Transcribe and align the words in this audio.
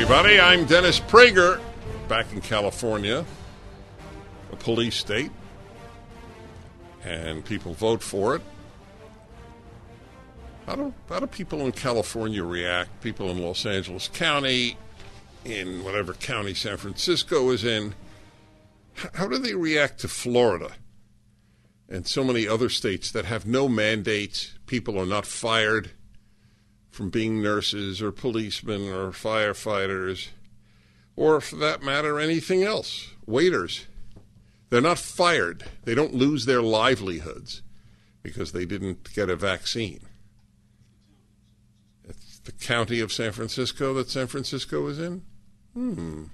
everybody. 0.00 0.38
I'm 0.38 0.64
Dennis 0.64 1.00
Prager, 1.00 1.60
back 2.06 2.32
in 2.32 2.40
California, 2.40 3.24
a 4.52 4.56
police 4.56 4.94
state, 4.94 5.32
and 7.04 7.44
people 7.44 7.74
vote 7.74 8.00
for 8.00 8.36
it. 8.36 8.42
How 10.66 10.76
do, 10.76 10.94
how 11.08 11.18
do 11.18 11.26
people 11.26 11.62
in 11.66 11.72
California 11.72 12.44
react? 12.44 13.00
People 13.00 13.28
in 13.30 13.42
Los 13.42 13.66
Angeles 13.66 14.06
County, 14.06 14.78
in 15.44 15.82
whatever 15.82 16.14
county 16.14 16.54
San 16.54 16.76
Francisco 16.76 17.50
is 17.50 17.64
in, 17.64 17.96
how 19.14 19.26
do 19.26 19.36
they 19.36 19.56
react 19.56 19.98
to 20.02 20.08
Florida 20.08 20.74
and 21.88 22.06
so 22.06 22.22
many 22.22 22.46
other 22.46 22.68
states 22.68 23.10
that 23.10 23.24
have 23.24 23.46
no 23.46 23.68
mandates? 23.68 24.56
People 24.66 24.96
are 24.96 25.06
not 25.06 25.26
fired 25.26 25.90
from 26.98 27.10
being 27.10 27.40
nurses 27.40 28.02
or 28.02 28.10
policemen 28.10 28.92
or 28.92 29.12
firefighters, 29.12 30.30
or 31.14 31.40
for 31.40 31.54
that 31.54 31.80
matter, 31.80 32.18
anything 32.18 32.64
else. 32.64 33.12
Waiters. 33.24 33.86
They're 34.68 34.80
not 34.80 34.98
fired. 34.98 35.62
They 35.84 35.94
don't 35.94 36.12
lose 36.12 36.44
their 36.44 36.60
livelihoods 36.60 37.62
because 38.20 38.50
they 38.50 38.64
didn't 38.64 39.14
get 39.14 39.30
a 39.30 39.36
vaccine. 39.36 40.00
It's 42.08 42.40
the 42.40 42.50
county 42.50 42.98
of 42.98 43.12
San 43.12 43.30
Francisco 43.30 43.94
that 43.94 44.10
San 44.10 44.26
Francisco 44.26 44.88
is 44.88 44.98
in? 44.98 45.22
Hmm. 45.74 46.24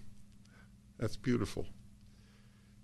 That's 0.99 1.17
beautiful. 1.19 1.67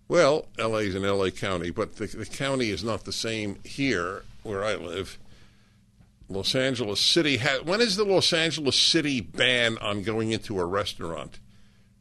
Well, 0.06 0.48
LA 0.58 0.80
is 0.80 0.94
an 0.94 1.04
LA 1.04 1.30
county, 1.30 1.70
but 1.70 1.96
the, 1.96 2.08
the 2.08 2.26
county 2.26 2.68
is 2.68 2.84
not 2.84 3.06
the 3.06 3.12
same 3.12 3.58
here 3.64 4.24
where 4.42 4.62
I 4.62 4.74
live. 4.74 5.18
Los 6.30 6.54
Angeles 6.54 7.00
City 7.00 7.38
has. 7.38 7.62
When 7.62 7.80
is 7.80 7.96
the 7.96 8.04
Los 8.04 8.32
Angeles 8.32 8.78
City 8.78 9.20
ban 9.20 9.76
on 9.78 10.02
going 10.02 10.30
into 10.30 10.60
a 10.60 10.64
restaurant 10.64 11.40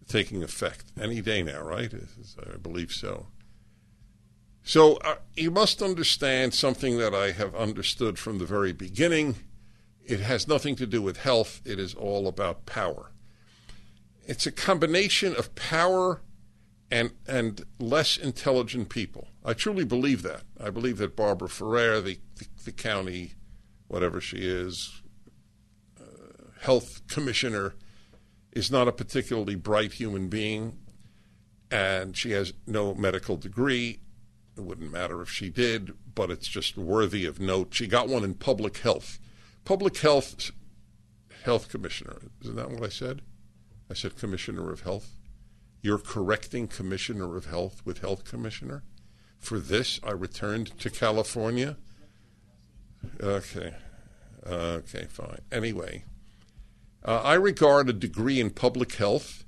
taking 0.08 0.44
effect? 0.44 0.86
Any 1.00 1.20
day 1.20 1.42
now, 1.42 1.62
right? 1.62 1.92
I 1.94 2.58
believe 2.58 2.92
so. 2.92 3.28
So 4.64 4.98
uh, 4.98 5.16
you 5.36 5.50
must 5.50 5.82
understand 5.82 6.54
something 6.54 7.00
that 7.00 7.16
I 7.16 7.32
have 7.32 7.56
understood 7.56 8.20
from 8.20 8.38
the 8.38 8.46
very 8.46 8.72
beginning. 8.72 9.36
It 10.06 10.20
has 10.20 10.48
nothing 10.48 10.76
to 10.76 10.86
do 10.86 11.02
with 11.02 11.18
health. 11.18 11.62
It 11.66 11.80
is 11.80 11.96
all 11.96 12.28
about 12.28 12.68
power. 12.68 13.12
It's 14.28 14.46
a 14.46 14.52
combination 14.52 15.36
of 15.36 15.56
power 15.56 16.22
and 16.92 17.12
and 17.28 17.64
less 17.80 18.16
intelligent 18.16 18.90
people. 18.90 19.30
I 19.44 19.54
truly 19.54 19.86
believe 19.86 20.22
that. 20.22 20.44
I 20.60 20.70
believe 20.70 20.98
that 21.00 21.16
Barbara 21.16 21.50
Ferrer, 21.50 22.00
the, 22.00 22.20
the, 22.36 22.46
the 22.66 22.72
county 22.72 23.34
whatever 23.90 24.22
she 24.22 24.38
is, 24.38 25.02
uh, 26.00 26.52
health 26.62 27.02
commissioner, 27.08 27.74
is 28.54 28.72
not 28.72 28.88
a 28.88 28.94
particularly 28.94 29.56
bright 29.56 29.94
human 29.94 30.30
being, 30.30 30.78
and 31.70 32.16
she 32.16 32.32
has 32.32 32.54
no 32.66 32.94
medical 32.94 33.36
degree. 33.36 34.00
It 34.56 34.62
wouldn't 34.62 34.92
matter 34.92 35.22
if 35.22 35.30
she 35.30 35.50
did, 35.50 35.94
but 36.16 36.32
it's 36.32 36.48
just 36.48 36.78
worthy 36.78 37.26
of 37.26 37.40
note. 37.40 37.74
She 37.74 37.88
got 37.88 38.08
one 38.08 38.24
in 38.24 38.36
public 38.36 38.78
health. 38.78 39.20
Public 39.66 39.98
health 39.98 40.52
health 41.44 41.70
commissioner. 41.70 42.18
Isn't 42.42 42.56
that 42.56 42.70
what 42.70 42.84
I 42.84 42.90
said? 42.90 43.22
I 43.90 43.94
said 43.94 44.18
commissioner 44.18 44.72
of 44.72 44.82
health. 44.82 45.16
You're 45.82 45.98
correcting 45.98 46.68
commissioner 46.68 47.38
of 47.38 47.46
health 47.46 47.82
with 47.86 48.00
health 48.00 48.26
commissioner. 48.26 48.84
For 49.40 49.58
this, 49.60 50.00
I 50.04 50.12
returned 50.12 50.78
to 50.80 50.90
California 50.90 51.78
Okay. 53.22 53.74
Okay, 54.46 55.06
fine. 55.10 55.42
Anyway, 55.52 56.06
uh, 57.04 57.22
I 57.24 57.36
regard 57.36 57.90
a 57.90 57.94
degree 57.94 58.40
in 58.40 58.50
public 58.50 58.94
health 58.96 59.44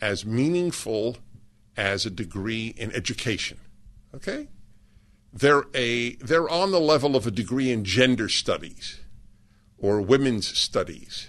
as 0.00 0.24
meaningful 0.24 1.16
as 1.76 2.04
a 2.04 2.10
degree 2.10 2.74
in 2.76 2.92
education. 2.92 3.58
Okay? 4.14 4.48
They're, 5.32 5.64
a, 5.74 6.14
they're 6.16 6.48
on 6.48 6.70
the 6.70 6.80
level 6.80 7.16
of 7.16 7.26
a 7.26 7.30
degree 7.30 7.72
in 7.72 7.84
gender 7.84 8.28
studies 8.28 9.00
or 9.78 10.00
women's 10.00 10.46
studies 10.56 11.28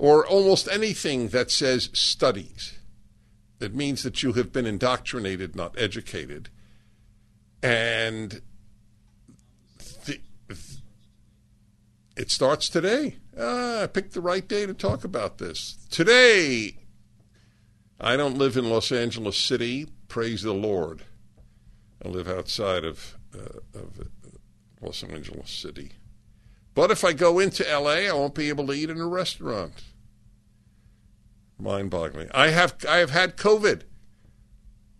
or 0.00 0.26
almost 0.26 0.66
anything 0.68 1.28
that 1.28 1.50
says 1.50 1.90
studies. 1.92 2.78
It 3.60 3.74
means 3.74 4.02
that 4.02 4.22
you 4.22 4.32
have 4.32 4.50
been 4.50 4.64
indoctrinated, 4.64 5.54
not 5.54 5.78
educated. 5.78 6.48
And 7.62 8.40
It 12.20 12.30
starts 12.30 12.68
today. 12.68 13.16
Ah, 13.38 13.84
I 13.84 13.86
picked 13.86 14.12
the 14.12 14.20
right 14.20 14.46
day 14.46 14.66
to 14.66 14.74
talk 14.74 15.04
about 15.04 15.38
this. 15.38 15.78
Today, 15.88 16.76
I 17.98 18.18
don't 18.18 18.36
live 18.36 18.58
in 18.58 18.68
Los 18.68 18.92
Angeles 18.92 19.38
City. 19.38 19.86
Praise 20.06 20.42
the 20.42 20.52
Lord. 20.52 21.04
I 22.04 22.08
live 22.08 22.28
outside 22.28 22.84
of, 22.84 23.16
uh, 23.34 23.60
of 23.74 24.06
Los 24.82 25.02
Angeles 25.02 25.50
City. 25.50 25.92
But 26.74 26.90
if 26.90 27.04
I 27.04 27.14
go 27.14 27.38
into 27.38 27.64
LA, 27.64 28.10
I 28.10 28.12
won't 28.12 28.34
be 28.34 28.50
able 28.50 28.66
to 28.66 28.74
eat 28.74 28.90
in 28.90 29.00
a 29.00 29.06
restaurant. 29.06 29.82
Mind-boggling. 31.58 32.28
I 32.34 32.48
have 32.48 32.74
I 32.86 32.98
have 32.98 33.10
had 33.10 33.38
COVID. 33.38 33.84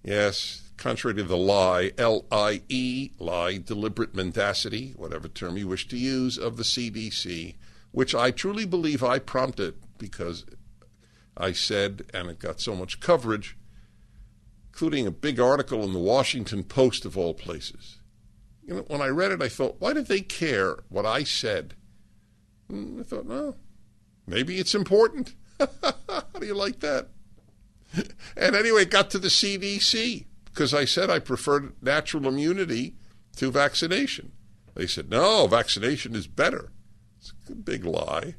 Yes, 0.03 0.70
contrary 0.81 1.15
to 1.15 1.23
the 1.23 1.37
lie, 1.37 1.93
L 1.99 2.25
I 2.33 2.63
E, 2.69 3.11
lie, 3.19 3.59
deliberate 3.59 4.15
mendacity, 4.15 4.95
whatever 4.97 5.29
term 5.29 5.57
you 5.57 5.69
wish 5.69 5.87
to 5.89 5.97
use, 5.97 6.39
of 6.39 6.57
the 6.57 6.63
CDC, 6.65 7.55
which 7.93 8.15
I 8.15 8.31
truly 8.31 8.65
believe 8.65 9.05
I 9.05 9.19
prompted 9.19 9.75
because 9.99 10.47
I 11.37 11.53
said, 11.53 12.07
and 12.15 12.31
it 12.31 12.39
got 12.39 12.61
so 12.61 12.75
much 12.75 12.99
coverage, 12.99 13.57
including 14.71 15.07
a 15.07 15.13
big 15.13 15.39
article 15.39 15.85
in 15.85 15.93
the 15.93 15.99
Washington 15.99 16.65
Post 16.65 17.05
of 17.05 17.17
all 17.17 17.35
places. 17.35 17.99
You 18.67 18.77
know, 18.77 18.85
when 18.89 19.03
I 19.03 19.09
read 19.09 19.33
it, 19.33 19.43
I 19.43 19.49
thought, 19.49 19.77
why 19.81 19.93
did 19.93 20.07
they 20.07 20.23
care 20.23 20.79
what 20.89 21.05
I 21.05 21.25
said? 21.25 21.75
And 22.69 22.95
hmm, 22.95 23.01
I 23.01 23.03
thought, 23.03 23.27
well, 23.27 23.57
maybe 24.27 24.59
it's 24.59 24.75
important. 24.75 25.35
How 25.59 26.23
do 26.39 26.47
you 26.47 26.55
like 26.55 26.81
that? 26.81 27.09
and 28.37 28.57
anyway, 28.57 28.83
it 28.83 28.91
got 28.91 29.11
to 29.11 29.19
the 29.19 29.29
CDC 29.29 30.25
because 30.53 30.75
I 30.75 30.85
said 30.85 31.11
I 31.11 31.19
preferred 31.19 31.75
natural 31.83 32.29
immunity 32.29 32.95
to 33.37 33.51
vaccination. 33.51 34.33
They 34.75 34.87
said, 34.87 35.11
no, 35.11 35.47
vaccination 35.47 36.15
is 36.15 36.27
better. 36.27 36.71
It's 37.19 37.33
a 37.49 37.55
big 37.55 37.85
lie. 37.85 38.35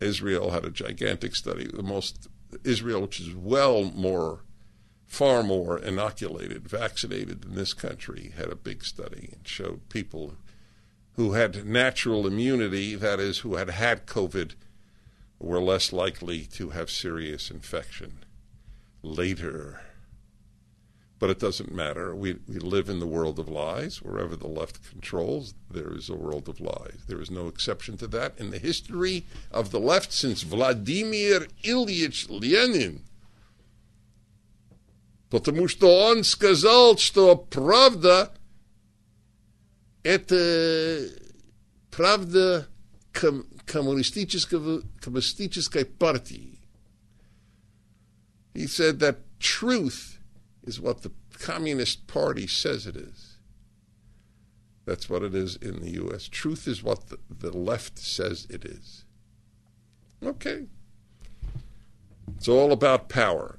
Israel 0.00 0.50
had 0.50 0.64
a 0.64 0.70
gigantic 0.70 1.34
study. 1.34 1.66
The 1.66 1.82
most, 1.82 2.28
Israel, 2.64 3.02
which 3.02 3.20
is 3.20 3.34
well 3.34 3.84
more, 3.84 4.44
far 5.06 5.42
more 5.42 5.78
inoculated, 5.78 6.68
vaccinated 6.68 7.42
than 7.42 7.54
this 7.54 7.74
country, 7.74 8.32
had 8.36 8.50
a 8.50 8.56
big 8.56 8.84
study 8.84 9.30
and 9.32 9.46
showed 9.46 9.88
people 9.88 10.34
who 11.12 11.32
had 11.32 11.66
natural 11.66 12.26
immunity, 12.26 12.94
that 12.94 13.18
is, 13.18 13.38
who 13.38 13.54
had 13.54 13.70
had 13.70 14.06
COVID, 14.06 14.54
were 15.38 15.60
less 15.60 15.92
likely 15.92 16.42
to 16.44 16.70
have 16.70 16.90
serious 16.90 17.50
infection 17.50 18.24
later. 19.02 19.80
But 21.19 21.29
it 21.29 21.39
doesn't 21.39 21.71
matter. 21.71 22.15
We, 22.15 22.37
we 22.47 22.57
live 22.57 22.89
in 22.89 22.99
the 22.99 23.05
world 23.05 23.37
of 23.37 23.47
lies. 23.47 24.01
Wherever 24.01 24.35
the 24.35 24.47
left 24.47 24.89
controls, 24.89 25.53
there 25.69 25.93
is 25.95 26.09
a 26.09 26.15
world 26.15 26.49
of 26.49 26.59
lies. 26.59 27.03
There 27.07 27.21
is 27.21 27.29
no 27.29 27.47
exception 27.47 27.95
to 27.97 28.07
that 28.07 28.33
in 28.39 28.49
the 28.49 28.57
history 28.57 29.25
of 29.51 29.69
the 29.69 29.79
left 29.79 30.11
since 30.11 30.41
Vladimir 30.41 31.47
Ilyich 31.63 32.27
Lenin. 32.29 33.03
Потому 35.29 35.67
что 35.69 36.09
он 36.09 36.23
сказал, 36.23 36.97
что 36.97 37.35
правда 37.37 38.33
это 40.03 41.07
правда 41.91 42.67
ком- 43.13 43.45
коммунистического, 43.65 44.81
коммунистической 44.99 45.85
партии. 45.85 46.59
He 48.53 48.67
said 48.67 48.99
that 48.99 49.19
truth 49.39 50.14
is 50.66 50.80
what 50.80 51.02
the 51.02 51.12
Communist 51.38 52.06
Party 52.06 52.46
says 52.46 52.86
it 52.86 52.96
is. 52.96 53.36
That's 54.84 55.08
what 55.08 55.22
it 55.22 55.34
is 55.34 55.56
in 55.56 55.80
the 55.80 55.90
U.S. 55.92 56.28
Truth 56.28 56.68
is 56.68 56.82
what 56.82 57.08
the, 57.08 57.18
the 57.28 57.56
left 57.56 57.98
says 57.98 58.46
it 58.50 58.64
is. 58.64 59.04
Okay. 60.24 60.66
It's 62.36 62.48
all 62.48 62.72
about 62.72 63.08
power. 63.08 63.58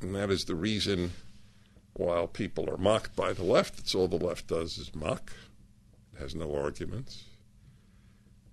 And 0.00 0.14
that 0.14 0.30
is 0.30 0.44
the 0.44 0.54
reason 0.54 1.12
while 1.94 2.26
people 2.26 2.68
are 2.68 2.76
mocked 2.76 3.16
by 3.16 3.32
the 3.32 3.44
left, 3.44 3.78
it's 3.78 3.94
all 3.94 4.08
the 4.08 4.16
left 4.16 4.48
does 4.48 4.78
is 4.78 4.94
mock. 4.94 5.32
It 6.12 6.20
has 6.20 6.34
no 6.34 6.54
arguments. 6.54 7.24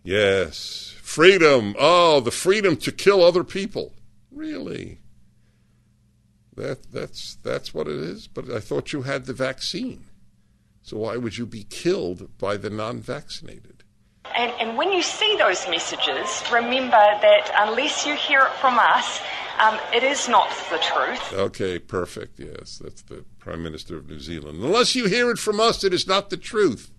Yes, 0.03 0.95
freedom. 1.01 1.75
Oh, 1.77 2.21
the 2.21 2.31
freedom 2.31 2.77
to 2.77 2.91
kill 2.91 3.23
other 3.23 3.43
people. 3.43 3.93
Really? 4.31 5.00
That 6.61 6.91
that's 6.91 7.37
that's 7.41 7.73
what 7.73 7.87
it 7.87 7.95
is. 7.95 8.27
But 8.27 8.51
I 8.51 8.59
thought 8.59 8.93
you 8.93 9.01
had 9.01 9.25
the 9.25 9.33
vaccine. 9.33 10.05
So 10.83 10.97
why 10.97 11.17
would 11.17 11.35
you 11.35 11.47
be 11.47 11.63
killed 11.63 12.37
by 12.37 12.57
the 12.57 12.69
non-vaccinated? 12.69 13.83
And, 14.35 14.51
and 14.59 14.77
when 14.77 14.91
you 14.91 15.01
see 15.01 15.35
those 15.37 15.67
messages, 15.67 16.43
remember 16.51 16.91
that 16.91 17.51
unless 17.57 18.05
you 18.05 18.15
hear 18.15 18.41
it 18.41 18.53
from 18.53 18.77
us, 18.77 19.21
um, 19.59 19.79
it 19.93 20.03
is 20.03 20.29
not 20.29 20.49
the 20.69 20.77
truth. 20.77 21.33
Okay, 21.33 21.79
perfect. 21.79 22.39
Yes, 22.39 22.79
that's 22.83 23.01
the 23.01 23.25
Prime 23.39 23.63
Minister 23.63 23.97
of 23.97 24.07
New 24.07 24.19
Zealand. 24.19 24.63
Unless 24.63 24.93
you 24.95 25.07
hear 25.07 25.31
it 25.31 25.39
from 25.39 25.59
us, 25.59 25.83
it 25.83 25.93
is 25.93 26.05
not 26.05 26.29
the 26.29 26.37
truth. 26.37 26.91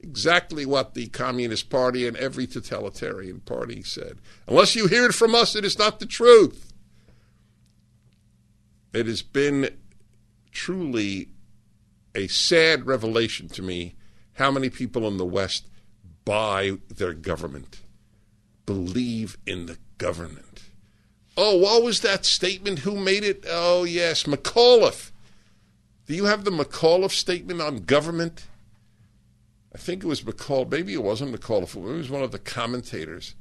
Exactly 0.00 0.64
what 0.64 0.94
the 0.94 1.08
Communist 1.08 1.68
Party 1.68 2.06
and 2.06 2.16
every 2.16 2.46
totalitarian 2.46 3.40
party 3.40 3.82
said. 3.82 4.18
Unless 4.48 4.74
you 4.74 4.86
hear 4.86 5.04
it 5.04 5.14
from 5.14 5.34
us, 5.34 5.54
it 5.54 5.66
is 5.66 5.78
not 5.78 6.00
the 6.00 6.06
truth. 6.06 6.71
It 8.92 9.06
has 9.06 9.22
been 9.22 9.70
truly 10.50 11.28
a 12.14 12.26
sad 12.26 12.86
revelation 12.86 13.48
to 13.48 13.62
me 13.62 13.94
how 14.34 14.50
many 14.50 14.68
people 14.68 15.08
in 15.08 15.16
the 15.16 15.24
West 15.24 15.66
buy 16.24 16.78
their 16.88 17.14
government, 17.14 17.80
believe 18.66 19.38
in 19.46 19.66
the 19.66 19.78
government. 19.98 20.62
Oh, 21.36 21.56
what 21.56 21.82
was 21.82 22.00
that 22.00 22.26
statement? 22.26 22.80
Who 22.80 22.96
made 22.96 23.24
it? 23.24 23.44
Oh, 23.48 23.84
yes, 23.84 24.24
McAuliffe. 24.24 25.10
Do 26.06 26.14
you 26.14 26.26
have 26.26 26.44
the 26.44 26.50
McAuliffe 26.50 27.12
statement 27.12 27.60
on 27.60 27.84
government? 27.84 28.46
I 29.74 29.78
think 29.78 30.04
it 30.04 30.06
was 30.06 30.22
McAuliffe. 30.22 30.70
Maybe 30.70 30.92
it 30.92 31.02
wasn't 31.02 31.34
McAuliffe. 31.34 31.76
It 31.76 31.80
was 31.80 32.10
one 32.10 32.22
of 32.22 32.32
the 32.32 32.38
commentators. 32.38 33.34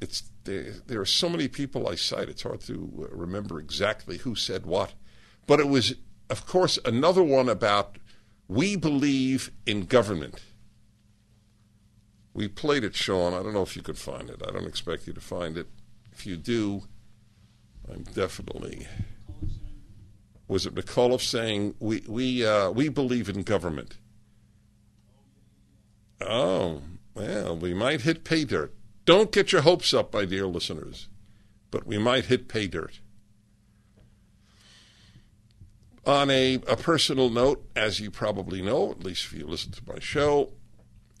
It's 0.00 0.30
there, 0.44 0.74
there 0.86 1.00
are 1.00 1.06
so 1.06 1.28
many 1.28 1.48
people 1.48 1.88
I 1.88 1.94
cite. 1.96 2.28
It's 2.28 2.42
hard 2.42 2.60
to 2.62 3.08
remember 3.10 3.58
exactly 3.58 4.18
who 4.18 4.34
said 4.34 4.64
what, 4.64 4.94
but 5.46 5.60
it 5.60 5.68
was, 5.68 5.94
of 6.30 6.46
course, 6.46 6.78
another 6.84 7.22
one 7.22 7.48
about 7.48 7.98
we 8.46 8.76
believe 8.76 9.50
in 9.66 9.84
government. 9.84 10.40
We 12.32 12.48
played 12.48 12.84
it, 12.84 12.94
Sean. 12.94 13.34
I 13.34 13.42
don't 13.42 13.52
know 13.52 13.62
if 13.62 13.76
you 13.76 13.82
could 13.82 13.98
find 13.98 14.30
it. 14.30 14.42
I 14.46 14.52
don't 14.52 14.66
expect 14.66 15.06
you 15.06 15.12
to 15.12 15.20
find 15.20 15.58
it. 15.58 15.66
If 16.12 16.26
you 16.26 16.36
do, 16.36 16.84
I'm 17.92 18.04
definitely. 18.04 18.86
Was 20.46 20.64
it 20.64 20.74
McAuliffe 20.74 21.20
saying 21.20 21.74
we 21.80 22.04
we 22.06 22.46
uh, 22.46 22.70
we 22.70 22.88
believe 22.88 23.28
in 23.28 23.42
government? 23.42 23.98
Oh 26.20 26.82
well, 27.14 27.56
we 27.56 27.74
might 27.74 28.02
hit 28.02 28.24
pay 28.24 28.44
dirt. 28.44 28.74
Don't 29.08 29.32
get 29.32 29.52
your 29.52 29.62
hopes 29.62 29.94
up, 29.94 30.12
my 30.12 30.26
dear 30.26 30.46
listeners, 30.46 31.08
but 31.70 31.86
we 31.86 31.96
might 31.96 32.26
hit 32.26 32.46
pay 32.46 32.66
dirt. 32.66 33.00
On 36.04 36.28
a, 36.28 36.56
a 36.66 36.76
personal 36.76 37.30
note, 37.30 37.66
as 37.74 38.00
you 38.00 38.10
probably 38.10 38.60
know, 38.60 38.90
at 38.90 39.02
least 39.02 39.24
if 39.24 39.32
you 39.32 39.46
listen 39.46 39.72
to 39.72 39.82
my 39.86 39.98
show 39.98 40.52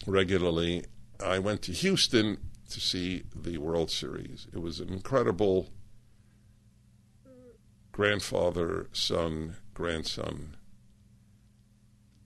regularly, 0.06 0.84
I 1.18 1.38
went 1.38 1.62
to 1.62 1.72
Houston 1.72 2.36
to 2.68 2.78
see 2.78 3.22
the 3.34 3.56
World 3.56 3.90
Series. 3.90 4.48
It 4.52 4.58
was 4.58 4.80
an 4.80 4.90
incredible 4.90 5.70
grandfather, 7.90 8.90
son, 8.92 9.56
grandson 9.72 10.58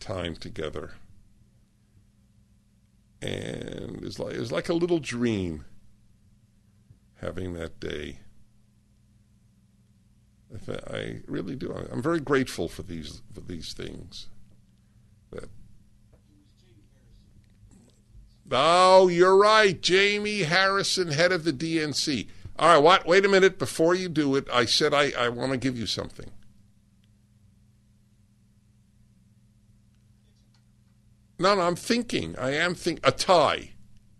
time 0.00 0.34
together. 0.34 0.94
And 3.22 4.02
it 4.02 4.18
like, 4.18 4.34
it 4.34 4.40
was 4.40 4.52
like 4.52 4.68
a 4.68 4.74
little 4.74 4.98
dream 4.98 5.64
having 7.20 7.54
that 7.54 7.78
day. 7.78 8.18
I 10.68 11.20
really 11.26 11.56
do. 11.56 11.72
I'm 11.90 12.02
very 12.02 12.20
grateful 12.20 12.68
for 12.68 12.82
these 12.82 13.22
for 13.32 13.40
these 13.40 13.72
things. 13.72 14.28
That 15.30 15.48
Oh, 18.50 19.08
you're 19.08 19.36
right. 19.36 19.80
Jamie 19.80 20.40
Harrison, 20.40 21.08
head 21.08 21.32
of 21.32 21.44
the 21.44 21.52
DNC. 21.52 22.26
All 22.58 22.74
right, 22.74 22.82
what? 22.82 23.06
Wait 23.06 23.24
a 23.24 23.28
minute. 23.28 23.58
Before 23.58 23.94
you 23.94 24.10
do 24.10 24.36
it, 24.36 24.46
I 24.52 24.66
said 24.66 24.92
I, 24.92 25.12
I 25.18 25.30
want 25.30 25.52
to 25.52 25.58
give 25.58 25.78
you 25.78 25.86
something. 25.86 26.30
No, 31.42 31.56
no, 31.56 31.62
I'm 31.62 31.74
thinking. 31.74 32.36
I 32.38 32.52
am 32.52 32.76
thinking. 32.76 33.02
A 33.02 33.10
tie. 33.10 33.70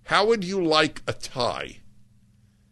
How 0.07 0.27
would 0.27 0.43
you 0.43 0.61
like 0.61 1.03
a 1.07 1.13
tie? 1.13 1.79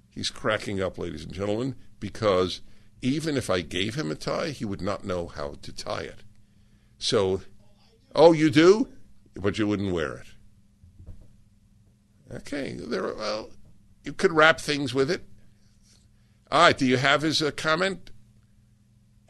He's 0.09 0.29
cracking 0.29 0.83
up, 0.83 0.99
ladies 0.99 1.25
and 1.25 1.33
gentlemen, 1.33 1.77
because 2.01 2.61
even 3.01 3.37
if 3.37 3.49
I 3.49 3.61
gave 3.61 3.95
him 3.95 4.11
a 4.11 4.17
tie, 4.17 4.49
he 4.49 4.65
would 4.65 4.83
not 4.83 5.05
know 5.05 5.29
how 5.29 5.55
to 5.63 5.73
tie 5.73 6.01
it. 6.01 6.25
So, 6.99 7.43
oh, 8.13 8.33
you 8.33 8.51
do? 8.51 8.89
But 9.35 9.57
you 9.57 9.69
wouldn't 9.69 9.93
wear 9.93 10.17
it. 10.17 10.27
Okay, 12.35 12.73
there. 12.73 13.15
Well, 13.15 13.51
you 14.03 14.13
could 14.13 14.33
wrap 14.33 14.59
things 14.61 14.93
with 14.93 15.13
it. 15.13 15.23
All 16.51 16.63
right. 16.63 16.77
Do 16.77 16.87
you 16.87 16.97
have 16.97 17.23
his 17.23 17.41
uh, 17.41 17.53
comment? 17.53 18.11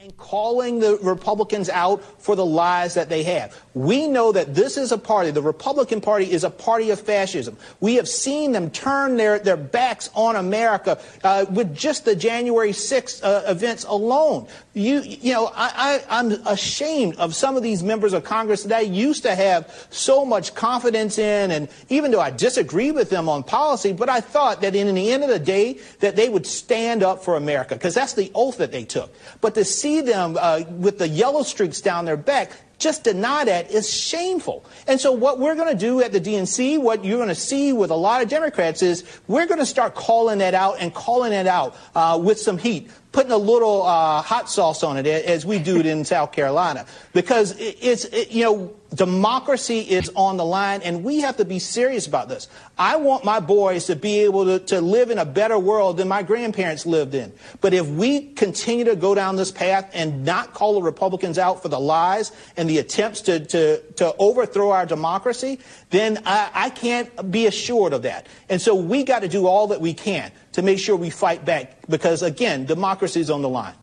and 0.00 0.16
calling 0.16 0.78
the 0.78 0.98
Republicans 1.02 1.68
out 1.68 2.02
for 2.22 2.34
the 2.34 2.44
lies 2.44 2.94
that 2.94 3.10
they 3.10 3.22
have. 3.22 3.62
We 3.72 4.08
know 4.08 4.32
that 4.32 4.54
this 4.54 4.76
is 4.76 4.90
a 4.90 4.98
party, 4.98 5.30
the 5.30 5.42
Republican 5.42 6.00
Party 6.00 6.30
is 6.30 6.42
a 6.42 6.50
party 6.50 6.90
of 6.90 7.00
fascism. 7.00 7.56
We 7.78 7.94
have 7.96 8.08
seen 8.08 8.50
them 8.50 8.70
turn 8.70 9.16
their, 9.16 9.38
their 9.38 9.56
backs 9.56 10.10
on 10.14 10.34
America 10.34 11.00
uh, 11.22 11.46
with 11.48 11.76
just 11.76 12.04
the 12.04 12.16
January 12.16 12.72
6th 12.72 13.22
uh, 13.22 13.42
events 13.46 13.84
alone. 13.84 14.48
You, 14.74 15.02
you 15.02 15.32
know, 15.32 15.52
I, 15.54 16.02
I, 16.10 16.18
I'm 16.18 16.32
ashamed 16.46 17.16
of 17.16 17.34
some 17.36 17.56
of 17.56 17.62
these 17.62 17.82
members 17.84 18.12
of 18.12 18.24
Congress 18.24 18.64
that 18.64 18.76
I 18.76 18.80
used 18.80 19.22
to 19.22 19.36
have 19.36 19.86
so 19.90 20.24
much 20.24 20.54
confidence 20.54 21.18
in, 21.18 21.52
and 21.52 21.68
even 21.88 22.10
though 22.10 22.20
I 22.20 22.30
disagree 22.30 22.90
with 22.90 23.08
them 23.08 23.28
on 23.28 23.44
policy, 23.44 23.92
but 23.92 24.08
I 24.08 24.20
thought 24.20 24.62
that 24.62 24.74
in 24.74 24.92
the 24.92 25.12
end 25.12 25.22
of 25.22 25.28
the 25.28 25.38
day 25.38 25.78
that 26.00 26.16
they 26.16 26.28
would 26.28 26.46
stand 26.46 27.04
up 27.04 27.22
for 27.22 27.36
America 27.36 27.76
because 27.76 27.94
that's 27.94 28.14
the 28.14 28.32
oath 28.34 28.58
that 28.58 28.72
they 28.72 28.84
took. 28.84 29.14
But 29.40 29.54
to 29.54 29.64
see 29.64 30.00
them 30.00 30.36
uh, 30.40 30.62
with 30.70 30.98
the 30.98 31.08
yellow 31.08 31.44
streaks 31.44 31.80
down 31.80 32.04
their 32.04 32.16
back, 32.16 32.50
just 32.80 33.04
deny 33.04 33.44
that 33.44 33.70
is 33.70 33.92
shameful. 33.92 34.64
And 34.88 35.00
so 35.00 35.12
what 35.12 35.38
we're 35.38 35.54
going 35.54 35.68
to 35.68 35.78
do 35.78 36.02
at 36.02 36.12
the 36.12 36.20
DNC, 36.20 36.80
what 36.80 37.04
you're 37.04 37.18
going 37.18 37.28
to 37.28 37.34
see 37.34 37.72
with 37.72 37.90
a 37.90 37.96
lot 37.96 38.22
of 38.22 38.28
Democrats 38.28 38.82
is 38.82 39.04
we're 39.28 39.46
going 39.46 39.60
to 39.60 39.66
start 39.66 39.94
calling 39.94 40.38
that 40.38 40.54
out 40.54 40.76
and 40.80 40.92
calling 40.92 41.32
it 41.32 41.46
out 41.46 41.76
uh, 41.94 42.18
with 42.20 42.40
some 42.40 42.58
heat 42.58 42.90
putting 43.12 43.32
a 43.32 43.36
little 43.36 43.82
uh, 43.82 44.22
hot 44.22 44.48
sauce 44.48 44.82
on 44.82 44.96
it 44.96 45.06
as 45.06 45.44
we 45.44 45.58
do 45.58 45.78
it 45.78 45.86
in 45.86 46.04
South 46.04 46.32
Carolina 46.32 46.86
because 47.12 47.56
it's 47.58 48.04
it, 48.06 48.30
you 48.30 48.44
know 48.44 48.74
democracy 48.94 49.80
is 49.80 50.10
on 50.16 50.36
the 50.36 50.44
line 50.44 50.82
and 50.82 51.04
we 51.04 51.20
have 51.20 51.36
to 51.36 51.44
be 51.44 51.58
serious 51.58 52.06
about 52.06 52.28
this. 52.28 52.48
I 52.78 52.96
want 52.96 53.24
my 53.24 53.40
boys 53.40 53.86
to 53.86 53.96
be 53.96 54.20
able 54.20 54.44
to, 54.46 54.58
to 54.66 54.80
live 54.80 55.10
in 55.10 55.18
a 55.18 55.24
better 55.24 55.58
world 55.58 55.96
than 55.96 56.08
my 56.08 56.22
grandparents 56.22 56.86
lived 56.86 57.14
in. 57.14 57.32
But 57.60 57.74
if 57.74 57.86
we 57.86 58.32
continue 58.32 58.84
to 58.86 58.96
go 58.96 59.14
down 59.14 59.36
this 59.36 59.52
path 59.52 59.90
and 59.92 60.24
not 60.24 60.54
call 60.54 60.74
the 60.74 60.82
Republicans 60.82 61.38
out 61.38 61.62
for 61.62 61.68
the 61.68 61.78
lies 61.78 62.32
and 62.56 62.68
the 62.68 62.78
attempts 62.78 63.20
to, 63.22 63.44
to, 63.46 63.80
to 63.92 64.14
overthrow 64.18 64.70
our 64.70 64.86
democracy, 64.86 65.60
then 65.90 66.18
I, 66.26 66.50
I 66.52 66.70
can't 66.70 67.30
be 67.30 67.46
assured 67.46 67.92
of 67.92 68.02
that. 68.02 68.26
And 68.48 68.60
so 68.60 68.74
we 68.74 69.04
got 69.04 69.20
to 69.20 69.28
do 69.28 69.46
all 69.46 69.68
that 69.68 69.80
we 69.80 69.94
can 69.94 70.32
to 70.52 70.62
make 70.62 70.78
sure 70.78 70.96
we 70.96 71.10
fight 71.10 71.44
back 71.44 71.76
because, 71.88 72.22
again, 72.22 72.66
democracy 72.66 73.20
is 73.20 73.30
on 73.30 73.42
the 73.42 73.48
line. 73.48 73.74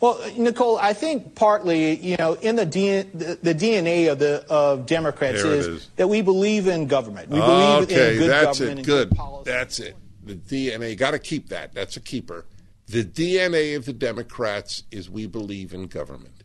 Well, 0.00 0.20
Nicole, 0.36 0.76
I 0.78 0.92
think 0.92 1.34
partly, 1.34 1.96
you 1.96 2.16
know, 2.18 2.34
in 2.34 2.56
the, 2.56 2.66
D- 2.66 3.02
the, 3.02 3.38
the 3.42 3.54
DNA 3.54 4.10
of 4.12 4.18
the 4.18 4.44
of 4.50 4.86
Democrats 4.86 5.42
is, 5.42 5.66
is, 5.66 5.88
that 5.96 6.08
we 6.08 6.20
believe 6.20 6.66
in 6.66 6.86
government. 6.88 7.30
We 7.30 7.40
believe 7.40 7.84
okay, 7.84 8.12
in 8.12 8.18
good 8.18 8.30
that's 8.30 8.58
government 8.58 8.80
it. 8.80 8.86
Good. 8.86 9.10
good 9.10 9.44
that's 9.44 9.80
it. 9.80 9.96
The 10.24 10.34
DNA. 10.34 10.96
Got 10.98 11.12
to 11.12 11.18
keep 11.18 11.48
that. 11.48 11.74
That's 11.74 11.96
a 11.96 12.00
keeper. 12.00 12.44
The 12.86 13.02
DNA 13.02 13.76
of 13.76 13.86
the 13.86 13.92
Democrats 13.92 14.82
is 14.90 15.08
we 15.08 15.26
believe 15.26 15.72
in 15.72 15.86
government. 15.86 16.44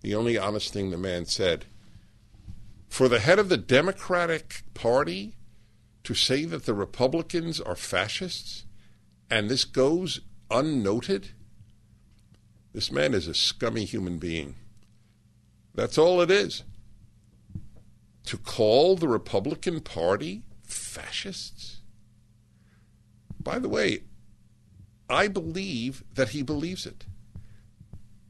The 0.00 0.14
only 0.14 0.36
honest 0.36 0.72
thing 0.72 0.90
the 0.90 0.98
man 0.98 1.26
said. 1.26 1.66
For 2.88 3.08
the 3.08 3.20
head 3.20 3.38
of 3.38 3.48
the 3.48 3.56
Democratic 3.56 4.62
Party 4.74 5.36
to 6.04 6.14
say 6.14 6.44
that 6.44 6.64
the 6.64 6.74
Republicans 6.74 7.60
are 7.60 7.76
fascists 7.76 8.64
and 9.30 9.48
this 9.50 9.64
goes 9.64 10.20
unnoted, 10.50 11.30
this 12.72 12.90
man 12.90 13.14
is 13.14 13.26
a 13.26 13.34
scummy 13.34 13.84
human 13.84 14.18
being. 14.18 14.54
That's 15.74 15.98
all 15.98 16.20
it 16.20 16.30
is. 16.30 16.64
to 18.28 18.36
call 18.36 18.94
the 18.94 19.08
Republican 19.08 19.80
Party 19.80 20.42
fascists? 20.62 21.80
By 23.42 23.58
the 23.58 23.70
way, 23.70 24.00
I 25.08 25.28
believe 25.28 26.04
that 26.14 26.28
he 26.30 26.42
believes 26.42 26.84
it. 26.84 27.06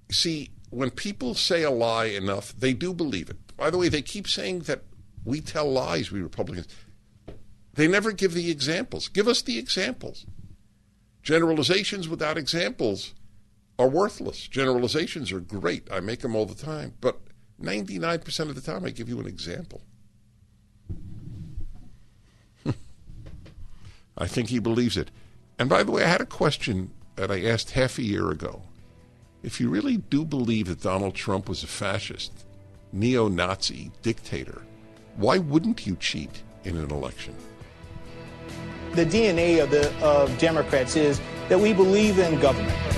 See, 0.09 0.51
when 0.71 0.91
people 0.91 1.35
say 1.35 1.65
a 1.65 1.73
lie 1.73 2.05
enough, 2.05 2.55
they 2.57 2.75
do 2.75 2.95
believe 2.95 3.29
it. 3.29 3.39
By 3.57 3.71
the 3.71 3.79
way, 3.79 3.89
they 3.89 4.01
keep 4.01 4.29
saying 4.29 4.61
that 4.61 4.85
we 5.25 5.41
tell 5.41 5.69
lies, 5.69 6.13
we 6.13 6.23
Republicans. 6.23 6.69
They 7.79 7.87
never 7.87 8.11
give 8.11 8.35
the 8.35 8.51
examples. 8.51 9.07
Give 9.07 9.29
us 9.29 9.41
the 9.41 9.57
examples. 9.57 10.27
Generalizations 11.23 12.09
without 12.09 12.37
examples 12.37 13.15
are 13.79 13.89
worthless. 13.89 14.49
Generalizations 14.49 15.31
are 15.31 15.39
great. 15.39 15.87
I 15.89 16.01
make 16.01 16.19
them 16.23 16.35
all 16.35 16.45
the 16.45 16.57
time. 16.57 16.95
But 17.01 17.21
99% 17.63 18.41
of 18.49 18.57
the 18.57 18.61
time, 18.61 18.85
I 18.85 18.91
give 18.91 19.09
you 19.09 19.21
an 19.21 19.29
example. 19.29 19.83
I 24.19 24.27
think 24.27 24.49
he 24.49 24.59
believes 24.59 24.97
it. 24.97 25.13
And 25.57 25.69
by 25.69 25.85
the 25.85 25.93
way, 25.93 26.03
I 26.03 26.09
had 26.09 26.21
a 26.21 26.27
question 26.27 26.91
that 27.15 27.31
I 27.31 27.45
asked 27.45 27.71
half 27.71 27.97
a 27.99 28.03
year 28.03 28.33
ago. 28.33 28.63
If 29.45 29.61
you 29.61 29.71
really 29.71 29.99
do 29.99 30.25
believe 30.25 30.67
that 30.67 30.83
Donald 30.83 31.15
Trump 31.15 31.49
was 31.49 31.63
a 31.63 31.69
fascist, 31.69 32.45
neo 32.93 33.29
Nazi 33.29 33.93
dictator, 34.03 34.63
why 35.15 35.39
wouldn't 35.39 35.87
you 35.87 35.95
cheat 35.95 36.43
in 36.65 36.77
an 36.77 36.91
election? 36.91 37.37
The 38.99 39.07
DNA 39.07 39.63
of 39.63 39.71
the 39.71 39.95
of 40.05 40.37
Democrats 40.39 40.97
is 40.97 41.21
that 41.49 41.61
we 41.61 41.73
believe 41.73 42.19
in 42.19 42.41
government. 42.41 42.98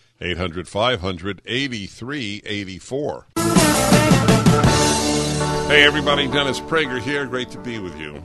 800 0.21 0.67
500 0.67 1.41
8384. 1.45 3.25
Hey, 5.67 5.83
everybody, 5.83 6.27
Dennis 6.27 6.59
Prager 6.59 7.01
here. 7.01 7.25
Great 7.25 7.49
to 7.51 7.57
be 7.57 7.79
with 7.79 7.99
you. 7.99 8.21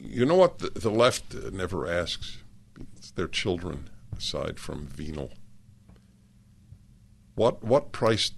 You 0.00 0.24
know 0.24 0.34
what 0.34 0.60
the, 0.60 0.70
the 0.70 0.90
left 0.90 1.34
never 1.52 1.86
asks? 1.90 2.38
It's 2.96 3.10
their 3.10 3.28
children, 3.28 3.90
aside 4.16 4.58
from 4.58 4.86
venal. 4.86 5.32
What, 7.34 7.62
what 7.62 7.92
price 7.92 8.32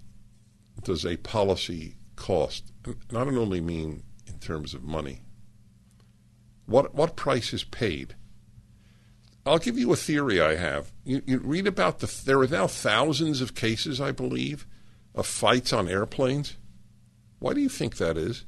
does 0.82 1.06
a 1.06 1.16
policy 1.18 1.94
cost? 2.16 2.72
Don't 2.82 3.36
only 3.36 3.60
mean 3.60 4.02
in 4.26 4.38
terms 4.40 4.74
of 4.74 4.82
money. 4.82 5.20
What, 6.66 6.94
what 6.94 7.14
price 7.14 7.52
is 7.52 7.62
paid? 7.62 8.16
I'll 9.46 9.58
give 9.58 9.78
you 9.78 9.92
a 9.92 9.96
theory 9.96 10.40
I 10.40 10.56
have. 10.56 10.90
You, 11.04 11.22
you, 11.26 11.38
read 11.38 11.66
about 11.66 11.98
the. 11.98 12.22
There 12.24 12.40
are 12.40 12.46
now 12.46 12.66
thousands 12.66 13.40
of 13.40 13.54
cases, 13.54 14.00
I 14.00 14.10
believe, 14.10 14.66
of 15.14 15.26
fights 15.26 15.72
on 15.72 15.88
airplanes. 15.88 16.56
Why 17.40 17.52
do 17.52 17.60
you 17.60 17.68
think 17.68 17.96
that 17.96 18.16
is? 18.16 18.44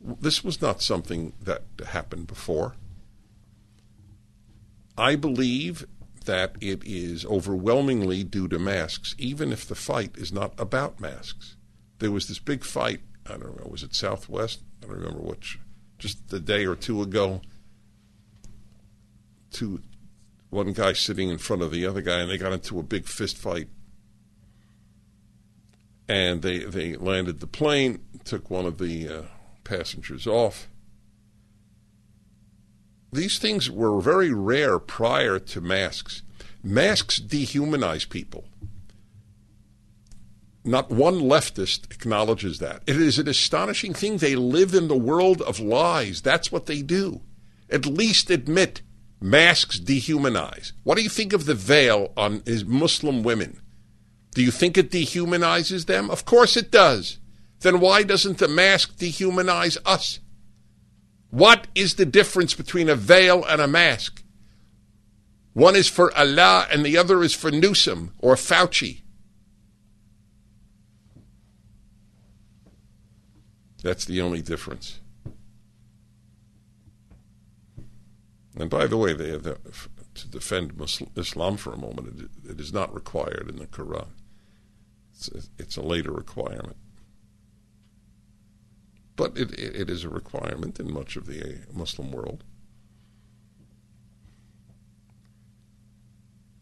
This 0.00 0.44
was 0.44 0.62
not 0.62 0.82
something 0.82 1.32
that 1.42 1.62
happened 1.84 2.28
before. 2.28 2.74
I 4.96 5.16
believe 5.16 5.86
that 6.26 6.56
it 6.60 6.82
is 6.84 7.24
overwhelmingly 7.26 8.22
due 8.22 8.46
to 8.48 8.58
masks, 8.58 9.14
even 9.18 9.52
if 9.52 9.66
the 9.66 9.74
fight 9.74 10.16
is 10.16 10.32
not 10.32 10.52
about 10.58 11.00
masks. 11.00 11.56
There 11.98 12.10
was 12.10 12.28
this 12.28 12.38
big 12.38 12.62
fight. 12.62 13.00
I 13.24 13.30
don't 13.30 13.58
know. 13.58 13.68
Was 13.68 13.82
it 13.82 13.94
Southwest? 13.94 14.60
I 14.82 14.86
don't 14.86 14.96
remember 14.96 15.20
which. 15.20 15.58
Just 15.98 16.32
a 16.32 16.38
day 16.38 16.66
or 16.66 16.76
two 16.76 17.02
ago. 17.02 17.40
Two 19.50 19.80
one 20.50 20.72
guy 20.72 20.92
sitting 20.92 21.28
in 21.28 21.38
front 21.38 21.62
of 21.62 21.70
the 21.70 21.86
other 21.86 22.00
guy, 22.00 22.20
and 22.20 22.30
they 22.30 22.38
got 22.38 22.52
into 22.52 22.78
a 22.78 22.82
big 22.82 23.06
fist 23.06 23.36
fight. 23.36 23.68
And 26.08 26.42
they 26.42 26.60
they 26.60 26.96
landed 26.96 27.40
the 27.40 27.46
plane, 27.46 28.00
took 28.24 28.48
one 28.48 28.64
of 28.64 28.78
the 28.78 29.08
uh, 29.08 29.22
passengers 29.64 30.26
off. 30.26 30.68
These 33.12 33.38
things 33.38 33.70
were 33.70 34.00
very 34.00 34.32
rare 34.32 34.78
prior 34.78 35.38
to 35.38 35.60
masks. 35.60 36.22
Masks 36.62 37.20
dehumanize 37.20 38.08
people. 38.08 38.44
Not 40.64 40.90
one 40.90 41.20
leftist 41.20 41.92
acknowledges 41.92 42.58
that. 42.58 42.82
It 42.86 43.00
is 43.00 43.18
an 43.18 43.28
astonishing 43.28 43.94
thing. 43.94 44.16
They 44.16 44.34
live 44.34 44.74
in 44.74 44.88
the 44.88 44.96
world 44.96 45.40
of 45.42 45.60
lies. 45.60 46.22
That's 46.22 46.50
what 46.50 46.66
they 46.66 46.82
do. 46.82 47.20
At 47.70 47.86
least 47.86 48.30
admit 48.30 48.82
Masks 49.20 49.80
dehumanize. 49.80 50.72
What 50.82 50.96
do 50.96 51.02
you 51.02 51.08
think 51.08 51.32
of 51.32 51.46
the 51.46 51.54
veil 51.54 52.12
on 52.16 52.42
Muslim 52.66 53.22
women? 53.22 53.60
Do 54.34 54.42
you 54.42 54.50
think 54.50 54.76
it 54.76 54.90
dehumanizes 54.90 55.86
them? 55.86 56.10
Of 56.10 56.24
course 56.24 56.56
it 56.56 56.70
does. 56.70 57.18
Then 57.60 57.80
why 57.80 58.02
doesn't 58.02 58.38
the 58.38 58.48
mask 58.48 58.96
dehumanize 58.96 59.78
us? 59.86 60.20
What 61.30 61.66
is 61.74 61.94
the 61.94 62.06
difference 62.06 62.54
between 62.54 62.88
a 62.88 62.94
veil 62.94 63.44
and 63.44 63.60
a 63.60 63.66
mask? 63.66 64.22
One 65.54 65.74
is 65.74 65.88
for 65.88 66.14
Allah 66.16 66.66
and 66.70 66.84
the 66.84 66.98
other 66.98 67.22
is 67.22 67.32
for 67.32 67.50
Newsom 67.50 68.12
or 68.18 68.34
Fauci. 68.34 69.00
That's 73.82 74.04
the 74.04 74.20
only 74.20 74.42
difference. 74.42 75.00
And 78.56 78.70
by 78.70 78.86
the 78.86 78.96
way, 78.96 79.12
they 79.12 79.30
have 79.30 79.42
the, 79.42 79.58
to 80.14 80.28
defend 80.28 80.76
Muslim, 80.76 81.10
Islam 81.14 81.56
for 81.56 81.72
a 81.72 81.78
moment, 81.78 82.30
it, 82.44 82.50
it 82.52 82.60
is 82.60 82.72
not 82.72 82.94
required 82.94 83.48
in 83.50 83.56
the 83.56 83.66
Quran. 83.66 84.08
It's 85.12 85.28
a, 85.28 85.42
it's 85.58 85.76
a 85.76 85.82
later 85.82 86.10
requirement. 86.10 86.76
But 89.14 89.36
it, 89.36 89.52
it 89.58 89.90
is 89.90 90.04
a 90.04 90.08
requirement 90.08 90.80
in 90.80 90.92
much 90.92 91.16
of 91.16 91.26
the 91.26 91.42
uh, 91.42 91.56
Muslim 91.72 92.12
world. 92.12 92.44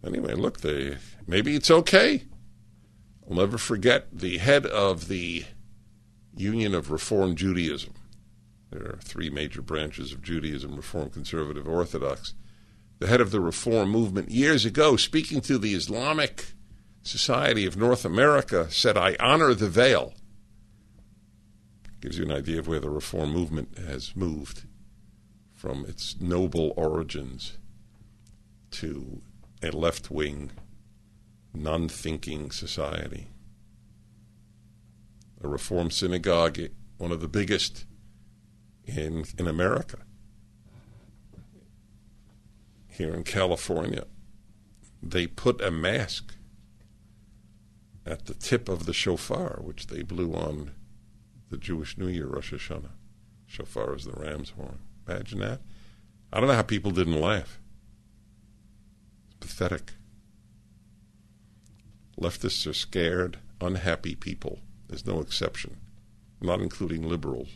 Anyway, 0.05 0.35
look, 0.35 0.61
they, 0.61 0.99
maybe 1.27 1.55
it's 1.55 1.71
okay. 1.71 2.25
I'll 3.29 3.37
never 3.37 3.57
forget 3.57 4.07
the 4.13 4.39
head 4.39 4.67
of 4.67 5.09
the 5.09 5.45
Union 6.37 6.75
of 6.75 6.91
Reform 6.91 7.37
Judaism 7.37 7.95
there 8.75 8.91
are 8.91 8.99
three 9.01 9.31
major 9.31 9.63
branches 9.63 10.13
of 10.13 10.21
Judaism 10.21 10.75
Reform, 10.75 11.09
Conservative, 11.09 11.69
Orthodox. 11.69 12.35
The 12.99 13.07
head 13.07 13.21
of 13.21 13.31
the 13.31 13.41
Reform 13.41 13.91
movement 13.91 14.31
years 14.31 14.65
ago, 14.65 14.97
speaking 14.97 15.41
to 15.43 15.59
the 15.59 15.75
Islamic 15.75 16.47
Society 17.03 17.67
of 17.67 17.77
North 17.77 18.05
America, 18.05 18.69
said, 18.71 18.97
I 18.99 19.17
honor 19.21 19.55
the 19.55 19.69
veil. 19.69 20.15
Gives 22.01 22.19
you 22.19 22.25
an 22.25 22.33
idea 22.33 22.59
of 22.59 22.67
where 22.67 22.81
the 22.81 22.91
Reform 22.91 23.31
movement 23.31 23.79
has 23.79 24.17
moved 24.17 24.65
from 25.55 25.85
its 25.87 26.21
noble 26.21 26.75
origins 26.77 27.59
to 28.73 29.23
a 29.63 29.71
left 29.71 30.11
wing, 30.11 30.51
non 31.55 31.89
thinking 31.89 32.51
society. 32.51 33.29
A 35.41 35.47
Reform 35.47 35.93
synagogue, 35.93 36.59
one 36.99 37.13
of 37.13 37.21
the 37.21 37.29
biggest 37.29 37.87
in, 38.87 39.25
in 39.39 39.47
America. 39.47 39.99
Here 42.89 43.15
in 43.15 43.25
California, 43.25 44.05
they 45.03 45.27
put 45.27 45.61
a 45.61 45.71
mask 45.71 46.35
at 48.07 48.27
the 48.27 48.35
tip 48.35 48.69
of 48.69 48.87
the 48.87 48.93
shofar, 48.93 49.61
which 49.63 49.89
they 49.89 50.03
blew 50.03 50.33
on 50.35 50.73
the 51.51 51.57
Jewish 51.57 51.99
New 51.99 52.09
Year, 52.09 52.27
Rosh 52.27 52.53
Hashanah. 52.53 52.91
Shofar 53.47 53.95
is 53.95 54.05
the 54.05 54.13
ram's 54.13 54.51
horn. 54.51 54.79
Imagine 55.09 55.41
that. 55.41 55.61
I 56.33 56.41
don't 56.41 56.49
know 56.49 56.55
how 56.55 56.63
people 56.63 56.91
didn't 56.91 57.21
laugh. 57.21 57.59
It's 59.27 59.37
pathetic. 59.41 59.93
Leftists 62.19 62.67
are 62.67 62.75
scared, 62.75 63.39
unhappy 63.61 64.15
people. 64.15 64.61
There's 64.89 65.07
no 65.07 65.21
exception, 65.21 65.77
not 66.41 66.61
including 66.61 67.09
liberals. 67.09 67.49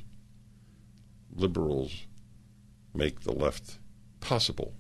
Liberals 1.35 2.07
make 2.95 3.21
the 3.21 3.33
left 3.33 3.79
possible, 4.21 4.75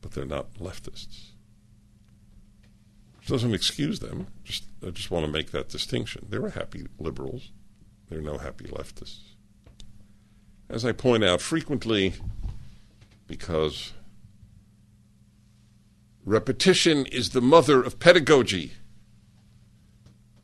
but 0.00 0.12
they're 0.12 0.24
not 0.24 0.54
leftists. 0.54 1.30
Which 3.16 3.28
doesn't 3.28 3.54
excuse 3.54 4.00
them. 4.00 4.28
Just 4.44 4.64
I 4.86 4.90
just 4.90 5.10
want 5.10 5.26
to 5.26 5.32
make 5.32 5.50
that 5.50 5.68
distinction. 5.68 6.26
There 6.28 6.44
are 6.44 6.50
happy 6.50 6.86
liberals. 6.98 7.52
There 8.08 8.18
are 8.18 8.22
no 8.22 8.38
happy 8.38 8.64
leftists. 8.64 9.20
As 10.68 10.84
I 10.84 10.92
point 10.92 11.24
out 11.24 11.40
frequently, 11.40 12.14
because 13.26 13.92
repetition 16.24 17.06
is 17.06 17.30
the 17.30 17.40
mother 17.40 17.82
of 17.82 17.98
pedagogy. 17.98 18.72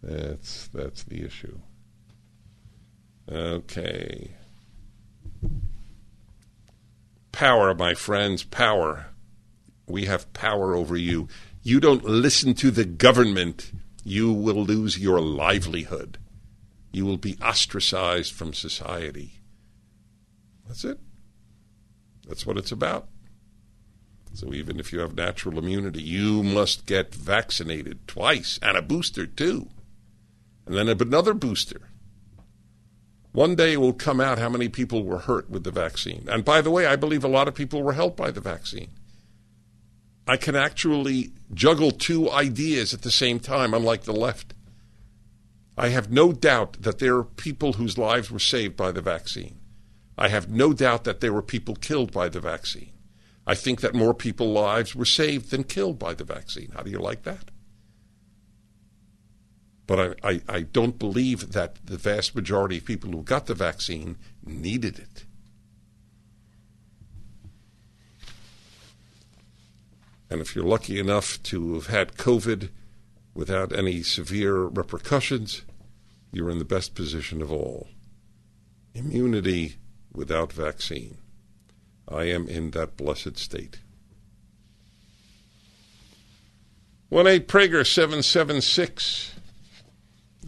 That's 0.02 0.68
that's 0.68 1.02
the 1.02 1.24
issue. 1.24 1.58
Okay. 3.30 4.30
Power, 7.36 7.74
my 7.74 7.92
friends, 7.92 8.44
power. 8.44 9.08
We 9.86 10.06
have 10.06 10.32
power 10.32 10.74
over 10.74 10.96
you. 10.96 11.28
You 11.62 11.80
don't 11.80 12.02
listen 12.02 12.54
to 12.54 12.70
the 12.70 12.86
government, 12.86 13.72
you 14.02 14.32
will 14.32 14.64
lose 14.64 14.98
your 14.98 15.20
livelihood. 15.20 16.16
You 16.92 17.04
will 17.04 17.18
be 17.18 17.36
ostracized 17.42 18.32
from 18.32 18.54
society. 18.54 19.34
That's 20.66 20.82
it. 20.86 20.98
That's 22.26 22.46
what 22.46 22.56
it's 22.56 22.72
about. 22.72 23.06
So 24.32 24.54
even 24.54 24.80
if 24.80 24.90
you 24.90 25.00
have 25.00 25.14
natural 25.14 25.58
immunity, 25.58 26.02
you 26.02 26.42
must 26.42 26.86
get 26.86 27.14
vaccinated 27.14 28.08
twice 28.08 28.58
and 28.62 28.78
a 28.78 28.82
booster 28.82 29.26
too. 29.26 29.68
And 30.64 30.74
then 30.74 30.88
another 30.88 31.34
booster. 31.34 31.90
One 33.36 33.54
day 33.54 33.74
it 33.74 33.82
will 33.82 33.92
come 33.92 34.18
out 34.18 34.38
how 34.38 34.48
many 34.48 34.70
people 34.70 35.04
were 35.04 35.18
hurt 35.18 35.50
with 35.50 35.62
the 35.62 35.70
vaccine. 35.70 36.26
And 36.26 36.42
by 36.42 36.62
the 36.62 36.70
way, 36.70 36.86
I 36.86 36.96
believe 36.96 37.22
a 37.22 37.28
lot 37.28 37.48
of 37.48 37.54
people 37.54 37.82
were 37.82 37.92
helped 37.92 38.16
by 38.16 38.30
the 38.30 38.40
vaccine. 38.40 38.88
I 40.26 40.38
can 40.38 40.56
actually 40.56 41.32
juggle 41.52 41.90
two 41.90 42.30
ideas 42.30 42.94
at 42.94 43.02
the 43.02 43.10
same 43.10 43.38
time, 43.38 43.74
unlike 43.74 44.04
the 44.04 44.14
left. 44.14 44.54
I 45.76 45.88
have 45.88 46.10
no 46.10 46.32
doubt 46.32 46.78
that 46.80 46.98
there 46.98 47.16
are 47.16 47.24
people 47.24 47.74
whose 47.74 47.98
lives 47.98 48.30
were 48.30 48.38
saved 48.38 48.74
by 48.74 48.90
the 48.90 49.02
vaccine. 49.02 49.58
I 50.16 50.28
have 50.28 50.48
no 50.48 50.72
doubt 50.72 51.04
that 51.04 51.20
there 51.20 51.34
were 51.34 51.42
people 51.42 51.76
killed 51.76 52.12
by 52.12 52.30
the 52.30 52.40
vaccine. 52.40 52.92
I 53.46 53.54
think 53.54 53.82
that 53.82 53.94
more 53.94 54.14
people's 54.14 54.56
lives 54.56 54.94
were 54.94 55.04
saved 55.04 55.50
than 55.50 55.64
killed 55.64 55.98
by 55.98 56.14
the 56.14 56.24
vaccine. 56.24 56.70
How 56.74 56.80
do 56.80 56.90
you 56.90 57.00
like 57.00 57.24
that? 57.24 57.50
But 59.86 60.18
I, 60.24 60.28
I, 60.28 60.40
I, 60.48 60.60
don't 60.62 60.98
believe 60.98 61.52
that 61.52 61.76
the 61.84 61.96
vast 61.96 62.34
majority 62.34 62.78
of 62.78 62.84
people 62.84 63.10
who 63.10 63.22
got 63.22 63.46
the 63.46 63.54
vaccine 63.54 64.16
needed 64.44 64.98
it. 64.98 65.24
And 70.28 70.40
if 70.40 70.56
you're 70.56 70.64
lucky 70.64 70.98
enough 70.98 71.40
to 71.44 71.74
have 71.74 71.86
had 71.86 72.16
COVID 72.16 72.70
without 73.32 73.72
any 73.72 74.02
severe 74.02 74.64
repercussions, 74.64 75.62
you're 76.32 76.50
in 76.50 76.58
the 76.58 76.64
best 76.64 76.94
position 76.94 77.40
of 77.40 77.52
all. 77.52 77.86
Immunity 78.92 79.76
without 80.12 80.52
vaccine. 80.52 81.18
I 82.08 82.24
am 82.24 82.48
in 82.48 82.72
that 82.72 82.96
blessed 82.96 83.38
state. 83.38 83.78
1 87.08 87.26
8 87.26 87.46
Prager 87.46 87.86
776 87.86 89.35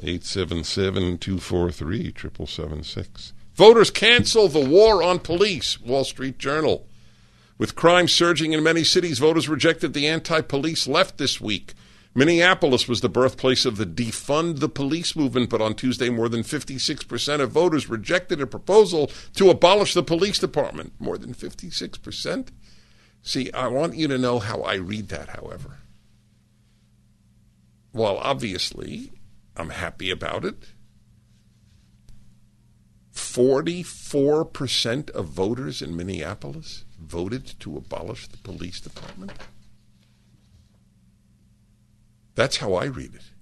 877 0.03 1.19
243 1.19 2.13
7776. 2.15 3.33
Voters 3.55 3.91
cancel 3.91 4.49
the 4.49 4.65
war 4.65 5.03
on 5.03 5.19
police, 5.19 5.81
Wall 5.81 6.05
Street 6.05 6.39
Journal. 6.39 6.87
With 7.59 7.75
crime 7.75 8.07
surging 8.07 8.53
in 8.53 8.63
many 8.63 8.85
cities, 8.85 9.19
voters 9.19 9.49
rejected 9.49 9.93
the 9.93 10.07
anti 10.07 10.41
police 10.43 10.87
left 10.87 11.19
this 11.19 11.41
week. 11.41 11.75
Minneapolis 12.15 12.89
was 12.89 13.01
the 13.01 13.09
birthplace 13.09 13.65
of 13.65 13.77
the 13.77 13.87
defund 13.87 14.61
the 14.61 14.69
police 14.69 15.15
movement, 15.15 15.51
but 15.51 15.61
on 15.61 15.75
Tuesday, 15.75 16.09
more 16.09 16.29
than 16.29 16.43
56% 16.43 17.41
of 17.41 17.51
voters 17.51 17.89
rejected 17.89 18.41
a 18.41 18.47
proposal 18.47 19.11
to 19.35 19.51
abolish 19.51 19.95
the 19.95 20.03
police 20.03 20.39
department. 20.39 20.93
More 20.99 21.19
than 21.19 21.35
56%? 21.35 22.49
See, 23.23 23.53
I 23.53 23.67
want 23.67 23.97
you 23.97 24.09
to 24.09 24.19
know 24.19 24.39
how 24.39 24.63
I 24.63 24.75
read 24.75 25.09
that, 25.09 25.29
however. 25.31 25.79
Well, 27.93 28.19
obviously, 28.19 29.13
I'm 29.59 29.71
happy 29.71 30.11
about 30.11 30.45
it. 30.45 30.73
44% 33.13 35.11
of 35.11 35.27
voters 35.27 35.83
in 35.83 35.97
Minneapolis 35.97 36.85
voted 37.01 37.55
to 37.61 37.77
abolish 37.77 38.29
the 38.29 38.39
police 38.39 38.81
department. 38.81 39.33
That's 42.37 42.59
how 42.59 42.75
I 42.75 42.85
read 42.85 43.17
it. 43.17 43.33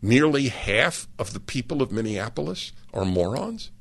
Nearly 0.00 0.48
half 0.48 1.08
of 1.18 1.32
the 1.32 1.40
people 1.40 1.82
of 1.82 1.90
Minneapolis 1.90 2.72
are 2.92 3.04
morons, 3.04 3.72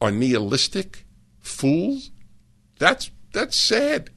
are 0.00 0.10
nihilistic 0.10 1.04
fools. 1.40 2.10
That's, 2.78 3.10
that's 3.32 3.56
sad. 3.56 4.10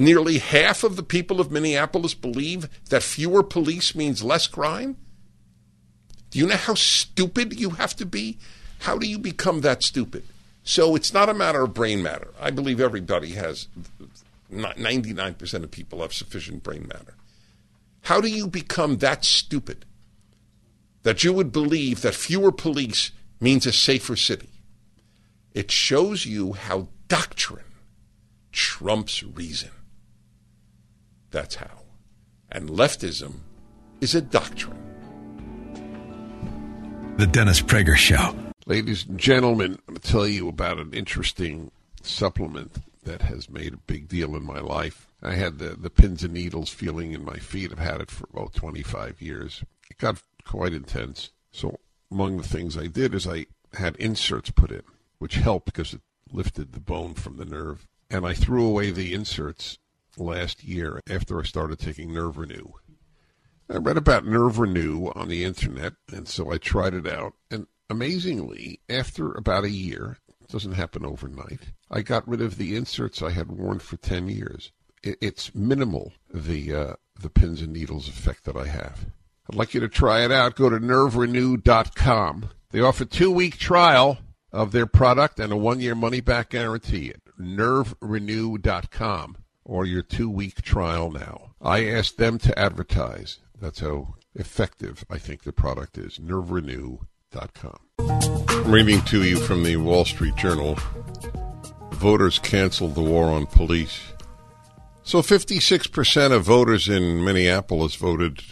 Nearly 0.00 0.38
half 0.38 0.84
of 0.84 0.94
the 0.94 1.02
people 1.02 1.40
of 1.40 1.50
Minneapolis 1.50 2.14
believe 2.14 2.68
that 2.88 3.02
fewer 3.02 3.42
police 3.42 3.96
means 3.96 4.22
less 4.22 4.46
crime. 4.46 4.96
Do 6.30 6.38
you 6.38 6.46
know 6.46 6.56
how 6.56 6.74
stupid 6.74 7.58
you 7.58 7.70
have 7.70 7.96
to 7.96 8.06
be? 8.06 8.38
How 8.80 8.96
do 8.96 9.08
you 9.08 9.18
become 9.18 9.62
that 9.62 9.82
stupid? 9.82 10.22
So 10.62 10.94
it's 10.94 11.12
not 11.12 11.28
a 11.28 11.34
matter 11.34 11.62
of 11.62 11.74
brain 11.74 12.00
matter. 12.02 12.32
I 12.40 12.50
believe 12.50 12.80
everybody 12.80 13.32
has, 13.32 13.66
99% 14.52 15.64
of 15.64 15.70
people 15.72 16.02
have 16.02 16.12
sufficient 16.12 16.62
brain 16.62 16.86
matter. 16.86 17.14
How 18.02 18.20
do 18.20 18.28
you 18.28 18.46
become 18.46 18.98
that 18.98 19.24
stupid 19.24 19.84
that 21.02 21.24
you 21.24 21.32
would 21.32 21.50
believe 21.50 22.02
that 22.02 22.14
fewer 22.14 22.52
police 22.52 23.10
means 23.40 23.66
a 23.66 23.72
safer 23.72 24.14
city? 24.14 24.50
It 25.54 25.72
shows 25.72 26.24
you 26.24 26.52
how 26.52 26.88
doctrine 27.08 27.64
trumps 28.52 29.24
reason. 29.24 29.70
That's 31.30 31.56
how. 31.56 31.82
And 32.50 32.70
leftism 32.70 33.40
is 34.00 34.14
a 34.14 34.22
doctrine. 34.22 34.76
The 37.18 37.26
Dennis 37.26 37.60
Prager 37.60 37.96
Show. 37.96 38.34
Ladies 38.66 39.06
and 39.06 39.18
gentlemen, 39.18 39.72
I'm 39.88 39.94
going 39.94 40.00
to 40.00 40.08
tell 40.08 40.26
you 40.26 40.48
about 40.48 40.78
an 40.78 40.92
interesting 40.92 41.70
supplement 42.02 42.78
that 43.04 43.22
has 43.22 43.50
made 43.50 43.74
a 43.74 43.78
big 43.78 44.08
deal 44.08 44.36
in 44.36 44.44
my 44.44 44.60
life. 44.60 45.06
I 45.22 45.34
had 45.34 45.58
the, 45.58 45.70
the 45.70 45.90
pins 45.90 46.22
and 46.22 46.34
needles 46.34 46.70
feeling 46.70 47.12
in 47.12 47.24
my 47.24 47.36
feet. 47.36 47.72
I've 47.72 47.78
had 47.78 48.00
it 48.00 48.10
for 48.10 48.26
about 48.32 48.54
25 48.54 49.20
years. 49.20 49.64
It 49.90 49.98
got 49.98 50.22
quite 50.44 50.72
intense. 50.72 51.30
So, 51.50 51.78
among 52.10 52.36
the 52.36 52.48
things 52.48 52.76
I 52.76 52.86
did 52.86 53.14
is 53.14 53.26
I 53.26 53.46
had 53.74 53.96
inserts 53.96 54.50
put 54.50 54.70
in, 54.70 54.82
which 55.18 55.36
helped 55.36 55.66
because 55.66 55.94
it 55.94 56.00
lifted 56.30 56.72
the 56.72 56.80
bone 56.80 57.14
from 57.14 57.36
the 57.36 57.44
nerve. 57.44 57.86
And 58.10 58.26
I 58.26 58.32
threw 58.32 58.64
away 58.64 58.90
the 58.90 59.12
inserts 59.12 59.78
last 60.20 60.64
year 60.64 61.00
after 61.08 61.40
I 61.40 61.44
started 61.44 61.78
taking 61.78 62.12
Nerve 62.12 62.38
Renew. 62.38 62.72
I 63.70 63.76
read 63.76 63.96
about 63.96 64.24
Nerve 64.26 64.58
Renew 64.58 65.08
on 65.14 65.28
the 65.28 65.44
internet, 65.44 65.92
and 66.12 66.26
so 66.26 66.50
I 66.50 66.56
tried 66.56 66.94
it 66.94 67.06
out. 67.06 67.34
And 67.50 67.66
amazingly, 67.90 68.80
after 68.88 69.32
about 69.32 69.64
a 69.64 69.70
year, 69.70 70.16
it 70.40 70.48
doesn't 70.48 70.72
happen 70.72 71.04
overnight, 71.04 71.72
I 71.90 72.00
got 72.02 72.26
rid 72.26 72.40
of 72.40 72.56
the 72.56 72.76
inserts 72.76 73.20
I 73.20 73.30
had 73.30 73.50
worn 73.50 73.78
for 73.78 73.96
10 73.98 74.28
years. 74.28 74.72
It's 75.02 75.54
minimal, 75.54 76.12
the, 76.32 76.74
uh, 76.74 76.94
the 77.20 77.30
pins 77.30 77.60
and 77.60 77.72
needles 77.72 78.08
effect 78.08 78.44
that 78.44 78.56
I 78.56 78.66
have. 78.66 79.06
I'd 79.50 79.56
like 79.56 79.74
you 79.74 79.80
to 79.80 79.88
try 79.88 80.24
it 80.24 80.32
out. 80.32 80.56
Go 80.56 80.70
to 80.70 80.78
nerverenew.com. 80.78 82.50
They 82.70 82.80
offer 82.80 83.04
two 83.04 83.30
week 83.30 83.58
trial 83.58 84.18
of 84.52 84.72
their 84.72 84.86
product 84.86 85.38
and 85.38 85.52
a 85.52 85.56
one 85.56 85.80
year 85.80 85.94
money 85.94 86.20
back 86.20 86.50
guarantee 86.50 87.10
at 87.10 87.20
nerverenew.com 87.38 89.36
or 89.68 89.84
your 89.84 90.02
two 90.02 90.28
week 90.28 90.62
trial 90.62 91.12
now. 91.12 91.52
I 91.60 91.84
asked 91.86 92.16
them 92.16 92.38
to 92.38 92.58
advertise. 92.58 93.38
That's 93.60 93.80
how 93.80 94.14
effective 94.34 95.04
I 95.10 95.18
think 95.18 95.42
the 95.42 95.52
product 95.52 95.98
is. 95.98 96.18
NerveRenew.com. 96.18 97.78
I'm 97.98 98.72
reading 98.72 99.02
to 99.02 99.22
you 99.22 99.36
from 99.36 99.62
the 99.62 99.76
Wall 99.76 100.04
Street 100.04 100.34
Journal. 100.36 100.78
Voters 101.92 102.38
canceled 102.38 102.94
the 102.94 103.02
war 103.02 103.30
on 103.30 103.46
police. 103.46 104.00
So 105.02 105.20
56% 105.20 106.32
of 106.32 106.44
voters 106.44 106.88
in 106.88 107.24
Minneapolis 107.24 107.94
voted 107.94 108.42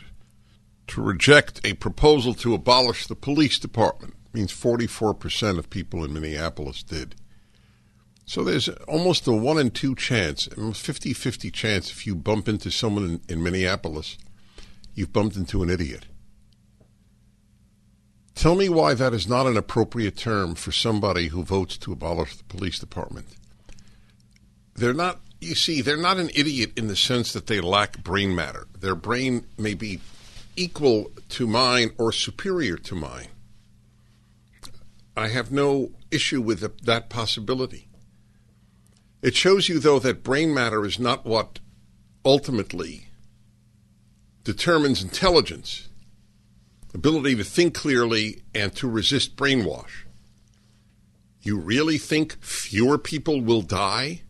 to 0.88 1.02
reject 1.02 1.60
a 1.64 1.74
proposal 1.74 2.34
to 2.34 2.54
abolish 2.54 3.06
the 3.06 3.14
police 3.14 3.58
department. 3.58 4.14
means 4.32 4.52
44% 4.52 5.58
of 5.58 5.70
people 5.70 6.04
in 6.04 6.12
Minneapolis 6.12 6.82
did. 6.82 7.14
So 8.26 8.42
there's 8.42 8.68
almost 8.88 9.28
a 9.28 9.32
1 9.32 9.58
in 9.58 9.70
2 9.70 9.94
chance, 9.94 10.48
50 10.48 11.12
50 11.12 11.50
chance 11.52 11.90
if 11.90 12.06
you 12.06 12.16
bump 12.16 12.48
into 12.48 12.72
someone 12.72 13.04
in, 13.04 13.20
in 13.28 13.42
Minneapolis, 13.42 14.18
you've 14.94 15.12
bumped 15.12 15.36
into 15.36 15.62
an 15.62 15.70
idiot. 15.70 16.06
Tell 18.34 18.56
me 18.56 18.68
why 18.68 18.94
that 18.94 19.14
is 19.14 19.28
not 19.28 19.46
an 19.46 19.56
appropriate 19.56 20.16
term 20.16 20.56
for 20.56 20.72
somebody 20.72 21.28
who 21.28 21.44
votes 21.44 21.78
to 21.78 21.92
abolish 21.92 22.36
the 22.36 22.44
police 22.44 22.80
department. 22.80 23.28
They're 24.74 24.92
not, 24.92 25.20
you 25.40 25.54
see, 25.54 25.80
they're 25.80 25.96
not 25.96 26.18
an 26.18 26.30
idiot 26.34 26.72
in 26.76 26.88
the 26.88 26.96
sense 26.96 27.32
that 27.32 27.46
they 27.46 27.60
lack 27.60 28.02
brain 28.02 28.34
matter. 28.34 28.66
Their 28.78 28.96
brain 28.96 29.46
may 29.56 29.74
be 29.74 30.00
equal 30.56 31.12
to 31.30 31.46
mine 31.46 31.92
or 31.96 32.12
superior 32.12 32.76
to 32.76 32.94
mine. 32.94 33.28
I 35.16 35.28
have 35.28 35.50
no 35.50 35.92
issue 36.10 36.42
with 36.42 36.84
that 36.84 37.08
possibility. 37.08 37.85
It 39.26 39.34
shows 39.34 39.68
you, 39.68 39.80
though, 39.80 39.98
that 39.98 40.22
brain 40.22 40.54
matter 40.54 40.86
is 40.86 41.00
not 41.00 41.26
what 41.26 41.58
ultimately 42.24 43.08
determines 44.44 45.02
intelligence, 45.02 45.88
ability 46.94 47.34
to 47.34 47.42
think 47.42 47.74
clearly 47.74 48.44
and 48.54 48.72
to 48.76 48.88
resist 48.88 49.34
brainwash. 49.34 50.04
You 51.42 51.58
really 51.58 51.98
think 51.98 52.40
fewer 52.40 52.98
people 52.98 53.40
will 53.40 53.62
die? 53.62 54.22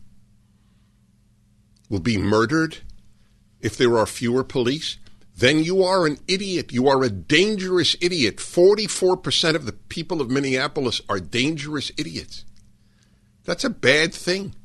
Will 1.91 1.99
be 1.99 2.17
murdered 2.17 2.79
if 3.61 3.77
there 3.77 3.99
are 3.99 4.07
fewer 4.07 4.43
police? 4.43 4.97
then 5.37 5.63
you 5.63 5.83
are 5.83 6.07
an 6.07 6.17
idiot. 6.27 6.73
You 6.73 6.87
are 6.87 7.03
a 7.03 7.11
dangerous 7.11 7.95
idiot. 8.01 8.37
44% 8.37 9.53
of 9.53 9.67
the 9.67 9.73
people 9.73 10.19
of 10.19 10.31
Minneapolis 10.31 10.99
are 11.07 11.19
dangerous 11.19 11.91
idiots. 11.95 12.43
That's 13.45 13.63
a 13.63 13.69
bad 13.69 14.15
thing. 14.15 14.55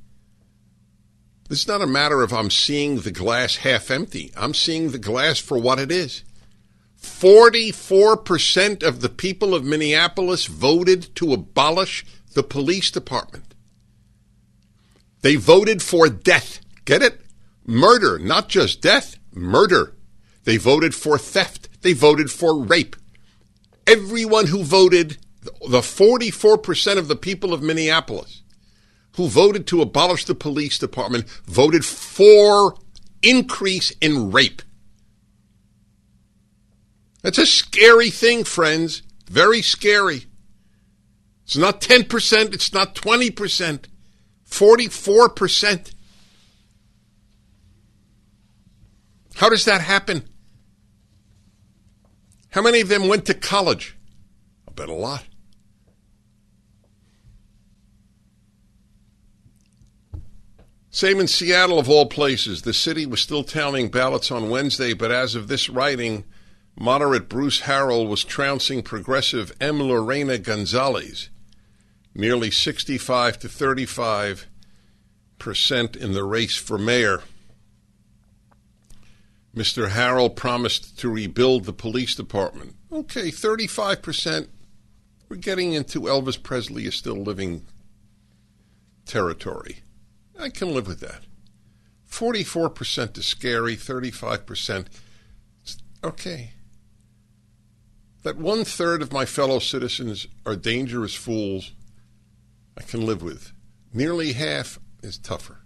Is 1.50 1.68
not 1.68 1.82
a 1.82 1.86
matter 1.86 2.22
of 2.22 2.32
I'm 2.32 2.50
seeing 2.50 3.00
the 3.00 3.10
glass 3.10 3.56
half 3.56 3.90
empty. 3.90 4.32
I'm 4.36 4.54
seeing 4.54 4.90
the 4.90 4.98
glass 4.98 5.38
for 5.38 5.58
what 5.58 5.78
it 5.78 5.92
is. 5.92 6.24
44% 7.02 8.82
of 8.82 9.00
the 9.00 9.08
people 9.08 9.54
of 9.54 9.64
Minneapolis 9.64 10.46
voted 10.46 11.14
to 11.16 11.32
abolish 11.32 12.06
the 12.32 12.42
police 12.42 12.90
department. 12.90 13.54
They 15.20 15.36
voted 15.36 15.82
for 15.82 16.08
death. 16.08 16.60
Get 16.84 17.02
it? 17.02 17.20
Murder, 17.66 18.18
not 18.18 18.48
just 18.48 18.80
death, 18.80 19.18
murder. 19.32 19.94
They 20.44 20.56
voted 20.56 20.94
for 20.94 21.18
theft. 21.18 21.68
They 21.82 21.92
voted 21.92 22.30
for 22.30 22.64
rape. 22.64 22.96
Everyone 23.86 24.46
who 24.46 24.64
voted, 24.64 25.18
the 25.42 25.80
44% 25.80 26.98
of 26.98 27.08
the 27.08 27.16
people 27.16 27.52
of 27.52 27.62
Minneapolis 27.62 28.41
who 29.16 29.28
voted 29.28 29.66
to 29.66 29.82
abolish 29.82 30.24
the 30.24 30.34
police 30.34 30.78
department 30.78 31.28
voted 31.46 31.84
for 31.84 32.76
increase 33.22 33.90
in 34.00 34.32
rape. 34.32 34.62
That's 37.22 37.38
a 37.38 37.46
scary 37.46 38.10
thing, 38.10 38.44
friends. 38.44 39.02
Very 39.30 39.62
scary. 39.62 40.26
It's 41.44 41.56
not 41.56 41.80
10%, 41.80 42.54
it's 42.54 42.72
not 42.72 42.94
20%, 42.94 43.84
44%. 44.48 45.94
How 49.36 49.48
does 49.48 49.64
that 49.64 49.80
happen? 49.80 50.24
How 52.50 52.62
many 52.62 52.80
of 52.80 52.88
them 52.88 53.08
went 53.08 53.24
to 53.26 53.34
college? 53.34 53.96
I 54.68 54.72
bet 54.72 54.88
a 54.88 54.94
lot. 54.94 55.24
Same 60.94 61.20
in 61.20 61.26
Seattle, 61.26 61.78
of 61.78 61.88
all 61.88 62.04
places. 62.04 62.62
The 62.62 62.74
city 62.74 63.06
was 63.06 63.22
still 63.22 63.42
tallying 63.42 63.88
ballots 63.88 64.30
on 64.30 64.50
Wednesday, 64.50 64.92
but 64.92 65.10
as 65.10 65.34
of 65.34 65.48
this 65.48 65.70
writing, 65.70 66.24
moderate 66.78 67.30
Bruce 67.30 67.62
Harrell 67.62 68.06
was 68.06 68.22
trouncing 68.22 68.82
progressive 68.82 69.52
M. 69.58 69.80
Lorena 69.80 70.36
Gonzalez, 70.36 71.30
nearly 72.14 72.50
65 72.50 73.38
to 73.38 73.48
35 73.48 74.46
percent 75.38 75.96
in 75.96 76.12
the 76.12 76.24
race 76.24 76.56
for 76.56 76.76
mayor. 76.76 77.22
Mr. 79.56 79.88
Harrell 79.88 80.34
promised 80.34 80.98
to 80.98 81.08
rebuild 81.08 81.64
the 81.64 81.72
police 81.72 82.14
department. 82.14 82.76
Okay, 82.92 83.28
35%. 83.28 84.48
We're 85.30 85.36
getting 85.36 85.72
into 85.72 86.02
Elvis 86.02 86.40
Presley 86.40 86.84
is 86.84 86.94
still 86.94 87.16
living 87.16 87.64
territory. 89.06 89.82
I 90.38 90.48
can 90.48 90.72
live 90.72 90.86
with 90.86 91.00
that. 91.00 91.22
44% 92.10 93.18
is 93.18 93.26
scary, 93.26 93.76
35%. 93.76 94.86
Okay. 96.04 96.52
That 98.22 98.36
one 98.36 98.64
third 98.64 99.02
of 99.02 99.12
my 99.12 99.24
fellow 99.24 99.58
citizens 99.58 100.26
are 100.46 100.56
dangerous 100.56 101.14
fools, 101.14 101.72
I 102.76 102.82
can 102.82 103.04
live 103.04 103.22
with. 103.22 103.52
Nearly 103.92 104.32
half 104.32 104.78
is 105.02 105.18
tougher. 105.18 105.58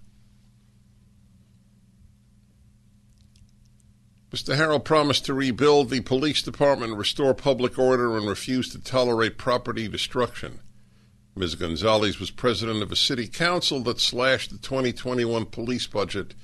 Mr. 4.33 4.57
Harrell 4.57 4.83
promised 4.83 5.24
to 5.26 5.35
rebuild 5.35 5.88
the 5.88 6.00
police 6.00 6.42
department, 6.42 6.96
restore 6.96 7.33
public 7.33 7.79
order, 7.79 8.16
and 8.16 8.29
refused 8.29 8.72
to 8.72 8.79
tolerate 8.79 9.38
property 9.38 9.88
destruction. 9.88 10.61
Ms. 11.38 11.55
Gonzalez 11.55 12.18
was 12.18 12.31
president 12.31 12.83
of 12.83 12.90
a 12.90 12.96
city 12.96 13.29
council 13.29 13.81
that 13.81 14.01
slashed 14.01 14.51
the 14.51 14.57
2021 14.57 15.44
police 15.46 15.87
budget 15.87 16.35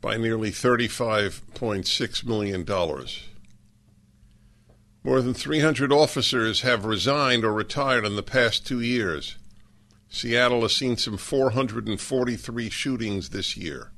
by 0.00 0.16
nearly 0.16 0.50
$35.6 0.50 2.24
million. 2.26 2.66
More 5.04 5.22
than 5.22 5.34
300 5.34 5.92
officers 5.92 6.62
have 6.62 6.84
resigned 6.84 7.44
or 7.44 7.52
retired 7.52 8.04
in 8.04 8.16
the 8.16 8.24
past 8.24 8.66
two 8.66 8.80
years. 8.80 9.36
Seattle 10.08 10.62
has 10.62 10.74
seen 10.74 10.96
some 10.96 11.16
443 11.16 12.70
shootings 12.70 13.28
this 13.28 13.56
year. 13.56 13.92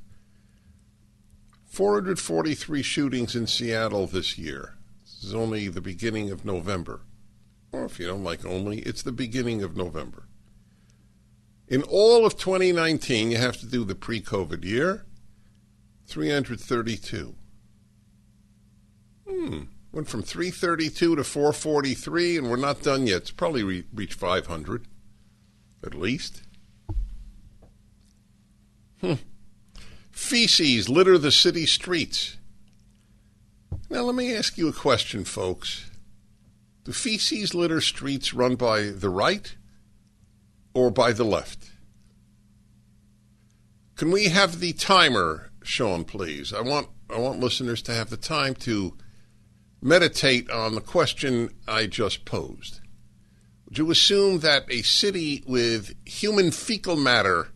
443 1.65 2.83
shootings 2.83 3.35
in 3.35 3.47
Seattle 3.47 4.07
this 4.07 4.37
year. 4.37 4.75
This 5.03 5.25
is 5.25 5.35
only 5.35 5.69
the 5.69 5.81
beginning 5.81 6.31
of 6.31 6.45
November. 6.45 7.01
Or 7.75 7.85
if 7.87 7.99
you 7.99 8.07
don't 8.07 8.23
like 8.23 8.47
only, 8.47 8.79
it's 8.81 9.03
the 9.03 9.11
beginning 9.11 9.65
of 9.65 9.77
November. 9.77 10.29
In 11.67 11.83
all 11.83 12.25
of 12.25 12.37
2019, 12.37 13.33
you 13.33 13.37
have 13.37 13.57
to 13.59 13.67
do 13.67 13.85
the 13.85 13.97
pre 13.97 14.21
COVID 14.21 14.65
year 14.65 15.05
332. 16.07 17.35
Hmm. 19.29 19.63
Went 19.91 20.09
from 20.09 20.23
332 20.23 21.17
to 21.17 21.25
443, 21.25 22.39
and 22.39 22.49
we're 22.49 22.57
not 22.57 22.83
done 22.83 23.09
yet. 23.09 23.23
It's 23.23 23.31
probably 23.33 23.65
re- 23.65 23.87
reached 23.93 24.21
500, 24.21 24.87
at 25.85 25.95
least. 25.95 26.43
Hmm. 29.01 29.15
Feces 30.13 30.89
litter 30.89 31.19
the 31.19 31.33
city 31.33 31.67
streets. 31.67 32.37
Now, 33.91 34.03
let 34.03 34.15
me 34.15 34.33
ask 34.33 34.57
you 34.57 34.69
a 34.69 34.73
question, 34.73 35.25
folks. 35.25 35.91
Do 36.85 36.93
feces 36.93 37.55
litter 37.55 37.81
streets 37.81 38.35
run 38.35 38.57
by 38.57 38.83
the 38.83 39.09
right 39.09 39.55
or 40.75 40.91
by 40.91 41.13
the 41.13 41.25
left? 41.25 41.71
Can 43.97 44.11
we 44.11 44.27
have 44.27 44.61
the 44.61 44.73
timer 44.73 45.51
shown, 45.63 46.05
please? 46.05 46.53
I 46.53 46.61
want 46.61 46.89
I 47.09 47.19
want 47.19 47.41
listeners 47.41 47.81
to 47.83 47.95
have 47.95 48.11
the 48.11 48.17
time 48.17 48.55
to 48.57 48.97
meditate 49.81 50.51
on 50.51 50.75
the 50.75 50.81
question 50.81 51.51
I 51.69 51.87
just 51.87 52.25
posed. 52.25 52.81
Would 53.67 53.79
you 53.79 53.91
assume 53.91 54.41
that 54.41 54.65
a 54.71 54.83
city 54.83 55.43
with 55.47 55.95
human 56.07 56.51
fecal 56.51 56.97
matter 56.97 57.49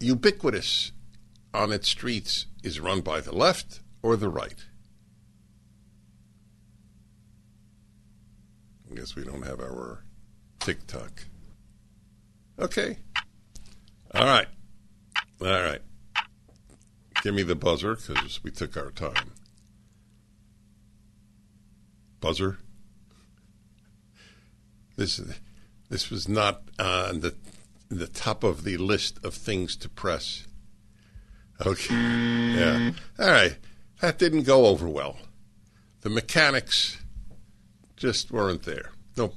ubiquitous 0.00 0.92
on 1.52 1.72
its 1.72 1.88
streets 1.88 2.46
is 2.62 2.80
run 2.80 3.00
by 3.00 3.20
the 3.20 3.34
left 3.34 3.80
or 4.02 4.16
the 4.16 4.28
right. 4.28 4.66
Guess 8.98 9.14
we 9.14 9.22
don't 9.22 9.46
have 9.46 9.60
our 9.60 10.02
TikTok. 10.58 11.24
Okay. 12.58 12.98
All 14.12 14.24
right. 14.24 14.48
All 15.40 15.46
right. 15.46 15.80
Give 17.22 17.32
me 17.32 17.44
the 17.44 17.54
buzzer 17.54 17.94
because 17.94 18.42
we 18.42 18.50
took 18.50 18.76
our 18.76 18.90
time. 18.90 19.32
Buzzer. 22.20 22.58
This 24.96 25.20
this 25.88 26.10
was 26.10 26.28
not 26.28 26.62
on 26.80 27.20
the 27.20 27.36
the 27.88 28.08
top 28.08 28.42
of 28.42 28.64
the 28.64 28.78
list 28.78 29.24
of 29.24 29.34
things 29.34 29.76
to 29.76 29.88
press. 29.88 30.48
Okay. 31.64 31.94
Yeah. 31.94 32.90
All 33.20 33.30
right. 33.30 33.56
That 34.00 34.18
didn't 34.18 34.42
go 34.42 34.66
over 34.66 34.88
well. 34.88 35.18
The 36.00 36.10
mechanics 36.10 36.98
just 37.98 38.30
weren't 38.30 38.62
there. 38.62 38.92
Nope. 39.16 39.34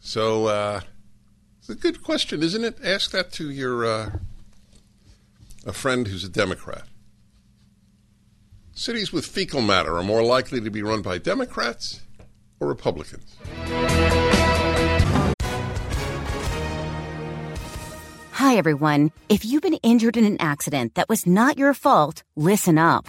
So 0.00 0.46
uh, 0.46 0.80
it's 1.58 1.68
a 1.68 1.74
good 1.74 2.02
question, 2.02 2.42
isn't 2.42 2.64
it? 2.64 2.78
Ask 2.82 3.12
that 3.12 3.30
to 3.32 3.50
your 3.50 3.84
uh, 3.84 4.10
a 5.64 5.72
friend 5.72 6.08
who's 6.08 6.24
a 6.24 6.28
Democrat. 6.28 6.84
Cities 8.74 9.12
with 9.12 9.26
fecal 9.26 9.60
matter 9.60 9.96
are 9.96 10.02
more 10.02 10.24
likely 10.24 10.60
to 10.60 10.70
be 10.70 10.82
run 10.82 11.02
by 11.02 11.18
Democrats 11.18 12.00
or 12.58 12.66
Republicans. 12.68 13.36
Hi, 18.32 18.56
everyone. 18.56 19.12
If 19.28 19.44
you've 19.44 19.62
been 19.62 19.78
injured 19.82 20.16
in 20.16 20.24
an 20.24 20.36
accident 20.40 20.94
that 20.94 21.08
was 21.08 21.26
not 21.26 21.58
your 21.58 21.74
fault, 21.74 22.22
listen 22.34 22.76
up. 22.78 23.08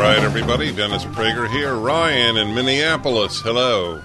All 0.00 0.06
right, 0.06 0.24
everybody. 0.24 0.72
Dennis 0.72 1.04
Prager 1.04 1.46
here. 1.46 1.74
Ryan 1.74 2.38
in 2.38 2.54
Minneapolis. 2.54 3.38
Hello. 3.42 4.00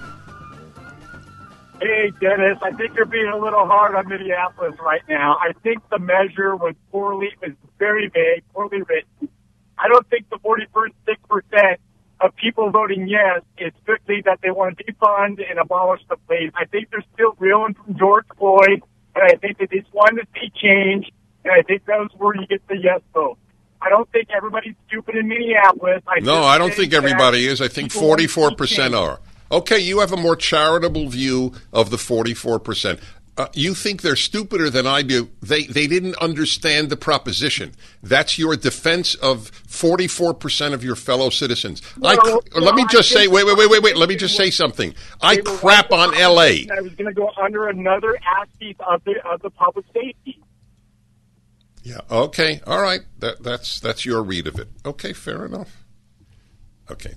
Hey, 1.80 2.12
Dennis. 2.20 2.58
I 2.60 2.70
think 2.72 2.94
you're 2.94 3.06
being 3.06 3.30
a 3.32 3.38
little 3.38 3.64
hard 3.64 3.94
on 3.94 4.06
Minneapolis 4.06 4.74
right 4.78 5.00
now. 5.08 5.38
I 5.40 5.54
think 5.62 5.88
the 5.88 5.98
measure 5.98 6.54
was 6.54 6.74
poorly, 6.92 7.30
was 7.40 7.52
very 7.78 8.10
vague, 8.10 8.44
poorly 8.52 8.82
written. 8.82 9.30
I 9.78 9.88
don't 9.88 10.06
think 10.10 10.28
the 10.28 10.36
46% 10.36 11.76
of 12.20 12.36
people 12.36 12.70
voting 12.70 13.08
yes 13.08 13.40
is 13.56 13.72
strictly 13.80 14.20
that 14.26 14.40
they 14.42 14.50
want 14.50 14.76
to 14.76 14.84
defund 14.84 15.40
and 15.48 15.58
abolish 15.58 16.02
the 16.10 16.18
police. 16.28 16.52
I 16.56 16.66
think 16.66 16.90
they're 16.90 17.04
still 17.14 17.34
reeling 17.38 17.72
from 17.72 17.96
George 17.96 18.26
Floyd, 18.36 18.82
and 19.14 19.24
I 19.24 19.36
think 19.36 19.56
that 19.60 19.70
they 19.70 19.78
just 19.78 19.94
want 19.94 20.18
to 20.18 20.26
see 20.38 20.52
change, 20.60 21.10
and 21.42 21.54
I 21.54 21.62
think 21.62 21.86
that 21.86 21.98
was 21.98 22.10
where 22.18 22.36
you 22.36 22.46
get 22.46 22.60
the 22.68 22.76
yes 22.76 23.00
vote. 23.14 23.38
I 23.80 23.88
don't 23.88 24.10
think 24.10 24.28
everybody's 24.34 24.74
stupid 24.88 25.16
in 25.16 25.28
Minneapolis. 25.28 26.02
I 26.06 26.20
no, 26.20 26.42
I 26.42 26.58
don't 26.58 26.72
think 26.72 26.92
everybody 26.92 27.46
is. 27.46 27.60
I 27.60 27.68
think 27.68 27.92
44% 27.92 28.98
are. 28.98 29.20
Okay, 29.50 29.78
you 29.78 30.00
have 30.00 30.12
a 30.12 30.16
more 30.16 30.34
charitable 30.34 31.08
view 31.08 31.52
of 31.72 31.90
the 31.90 31.96
44%. 31.96 33.00
Uh, 33.38 33.46
you 33.52 33.74
think 33.74 34.00
they're 34.00 34.16
stupider 34.16 34.70
than 34.70 34.86
I 34.86 35.02
do. 35.02 35.28
They 35.42 35.64
they 35.64 35.86
didn't 35.86 36.16
understand 36.16 36.88
the 36.88 36.96
proposition. 36.96 37.72
That's 38.02 38.38
your 38.38 38.56
defense 38.56 39.14
of 39.14 39.52
44% 39.68 40.72
of 40.72 40.82
your 40.82 40.96
fellow 40.96 41.28
citizens. 41.28 41.82
I, 42.02 42.14
let 42.54 42.74
me 42.74 42.86
just 42.90 43.10
say, 43.10 43.28
wait, 43.28 43.44
wait, 43.44 43.58
wait, 43.58 43.68
wait, 43.68 43.82
wait. 43.82 43.96
Let 43.98 44.08
me 44.08 44.16
just 44.16 44.36
say 44.36 44.50
something. 44.50 44.94
I 45.20 45.36
crap 45.36 45.92
on 45.92 46.14
L.A. 46.14 46.66
I 46.74 46.80
was 46.80 46.94
going 46.94 47.08
to 47.08 47.12
go 47.12 47.30
under 47.36 47.68
another 47.68 48.16
aspect 48.40 48.80
of 48.80 49.04
the 49.04 49.16
of 49.26 49.42
the 49.42 49.50
public 49.50 49.84
safety. 49.92 50.40
Yeah. 51.86 52.00
Okay. 52.10 52.60
All 52.66 52.82
right. 52.82 53.02
That 53.20 53.44
that's 53.44 53.78
that's 53.78 54.04
your 54.04 54.20
read 54.24 54.48
of 54.48 54.58
it. 54.58 54.66
Okay. 54.84 55.12
Fair 55.12 55.46
enough. 55.46 55.84
Okay. 56.90 57.14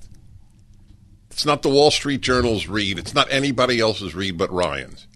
It's 1.31 1.43
not 1.43 1.63
the 1.63 1.69
Wall 1.69 1.89
Street 1.89 2.21
Journal's 2.21 2.67
read. 2.67 2.99
It's 2.99 3.15
not 3.15 3.31
anybody 3.31 3.79
else's 3.79 4.13
read 4.13 4.37
but 4.37 4.51
Ryan's. 4.51 5.07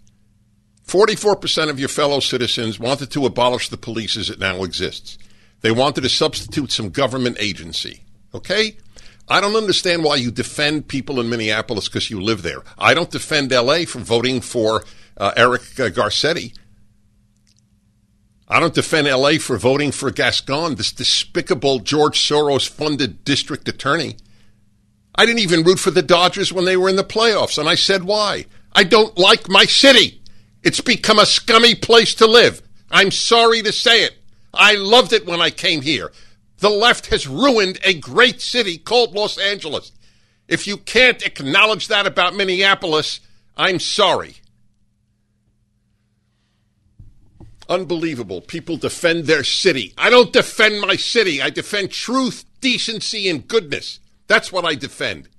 44% 0.87 1.69
of 1.69 1.79
your 1.79 1.87
fellow 1.87 2.19
citizens 2.19 2.79
wanted 2.79 3.11
to 3.11 3.27
abolish 3.27 3.69
the 3.69 3.77
police 3.77 4.17
as 4.17 4.31
it 4.31 4.39
now 4.39 4.63
exists. 4.63 5.19
They 5.61 5.71
wanted 5.71 6.01
to 6.01 6.09
substitute 6.09 6.71
some 6.71 6.89
government 6.89 7.37
agency. 7.39 8.03
Okay? 8.33 8.77
I 9.29 9.39
don't 9.39 9.55
understand 9.55 10.03
why 10.03 10.15
you 10.15 10.31
defend 10.31 10.87
people 10.87 11.19
in 11.19 11.29
Minneapolis 11.29 11.87
because 11.87 12.09
you 12.09 12.19
live 12.19 12.41
there. 12.41 12.63
I 12.77 12.95
don't 12.95 13.11
defend 13.11 13.51
LA 13.51 13.85
for 13.85 13.99
voting 13.99 14.41
for 14.41 14.83
uh, 15.15 15.31
Eric 15.37 15.61
uh, 15.79 15.89
Garcetti. 15.89 16.53
I 18.53 18.59
don't 18.59 18.75
defend 18.75 19.07
LA 19.07 19.39
for 19.39 19.57
voting 19.57 19.91
for 19.91 20.11
Gascon, 20.11 20.75
this 20.75 20.91
despicable 20.91 21.79
George 21.79 22.19
Soros 22.19 22.69
funded 22.69 23.25
district 23.25 23.67
attorney. 23.67 24.15
I 25.15 25.25
didn't 25.25 25.39
even 25.39 25.63
root 25.63 25.79
for 25.79 25.89
the 25.89 26.03
Dodgers 26.03 26.53
when 26.53 26.63
they 26.65 26.77
were 26.77 26.87
in 26.87 26.95
the 26.95 27.03
playoffs, 27.03 27.57
and 27.57 27.67
I 27.67 27.73
said 27.73 28.03
why. 28.03 28.45
I 28.71 28.83
don't 28.83 29.17
like 29.17 29.49
my 29.49 29.65
city. 29.65 30.21
It's 30.61 30.81
become 30.81 31.17
a 31.17 31.25
scummy 31.25 31.73
place 31.73 32.13
to 32.13 32.27
live. 32.27 32.61
I'm 32.91 33.09
sorry 33.09 33.63
to 33.63 33.71
say 33.71 34.03
it. 34.03 34.19
I 34.53 34.75
loved 34.75 35.13
it 35.13 35.25
when 35.25 35.41
I 35.41 35.49
came 35.49 35.81
here. 35.81 36.11
The 36.59 36.69
left 36.69 37.07
has 37.07 37.27
ruined 37.27 37.79
a 37.83 37.95
great 37.95 38.39
city 38.39 38.77
called 38.77 39.15
Los 39.15 39.39
Angeles. 39.39 39.91
If 40.47 40.67
you 40.67 40.77
can't 40.77 41.25
acknowledge 41.25 41.87
that 41.87 42.05
about 42.05 42.35
Minneapolis, 42.35 43.19
I'm 43.57 43.79
sorry. 43.79 44.35
Unbelievable. 47.69 48.41
People 48.41 48.77
defend 48.77 49.25
their 49.25 49.43
city. 49.43 49.93
I 49.97 50.09
don't 50.09 50.33
defend 50.33 50.81
my 50.81 50.95
city. 50.95 51.41
I 51.41 51.49
defend 51.49 51.91
truth, 51.91 52.45
decency, 52.61 53.29
and 53.29 53.47
goodness. 53.47 53.99
That's 54.27 54.51
what 54.51 54.65
I 54.65 54.75
defend. 54.75 55.29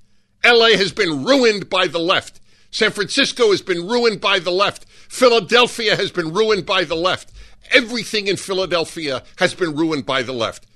LA 0.44 0.70
has 0.76 0.92
been 0.92 1.24
ruined 1.24 1.68
by 1.68 1.86
the 1.86 1.98
left. 1.98 2.40
San 2.70 2.90
Francisco 2.90 3.50
has 3.50 3.62
been 3.62 3.86
ruined 3.86 4.20
by 4.20 4.38
the 4.38 4.50
left. 4.50 4.84
Philadelphia 5.08 5.96
has 5.96 6.10
been 6.10 6.32
ruined 6.32 6.66
by 6.66 6.84
the 6.84 6.96
left. 6.96 7.32
Everything 7.70 8.26
in 8.26 8.36
Philadelphia 8.36 9.22
has 9.36 9.54
been 9.54 9.74
ruined 9.74 10.04
by 10.04 10.22
the 10.22 10.32
left. 10.32 10.66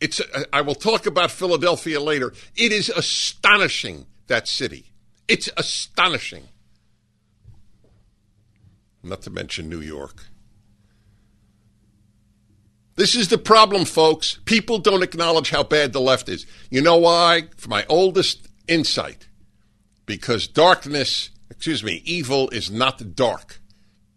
It's, 0.00 0.20
uh, 0.20 0.44
I 0.52 0.62
will 0.62 0.74
talk 0.74 1.04
about 1.04 1.30
Philadelphia 1.30 2.00
later. 2.00 2.32
It 2.56 2.72
is 2.72 2.88
astonishing, 2.88 4.06
that 4.28 4.48
city. 4.48 4.92
It's 5.28 5.50
astonishing. 5.56 6.44
Not 9.02 9.22
to 9.22 9.30
mention 9.30 9.68
New 9.68 9.80
York. 9.80 10.26
This 12.96 13.14
is 13.14 13.28
the 13.28 13.38
problem, 13.38 13.86
folks. 13.86 14.38
People 14.44 14.78
don't 14.78 15.02
acknowledge 15.02 15.50
how 15.50 15.62
bad 15.62 15.92
the 15.94 16.00
left 16.00 16.28
is. 16.28 16.44
You 16.70 16.82
know 16.82 16.98
why? 16.98 17.44
For 17.56 17.70
my 17.70 17.86
oldest 17.88 18.46
insight, 18.68 19.28
because 20.04 20.46
darkness, 20.46 21.30
excuse 21.50 21.82
me, 21.82 22.02
evil 22.04 22.50
is 22.50 22.70
not 22.70 23.14
dark. 23.14 23.60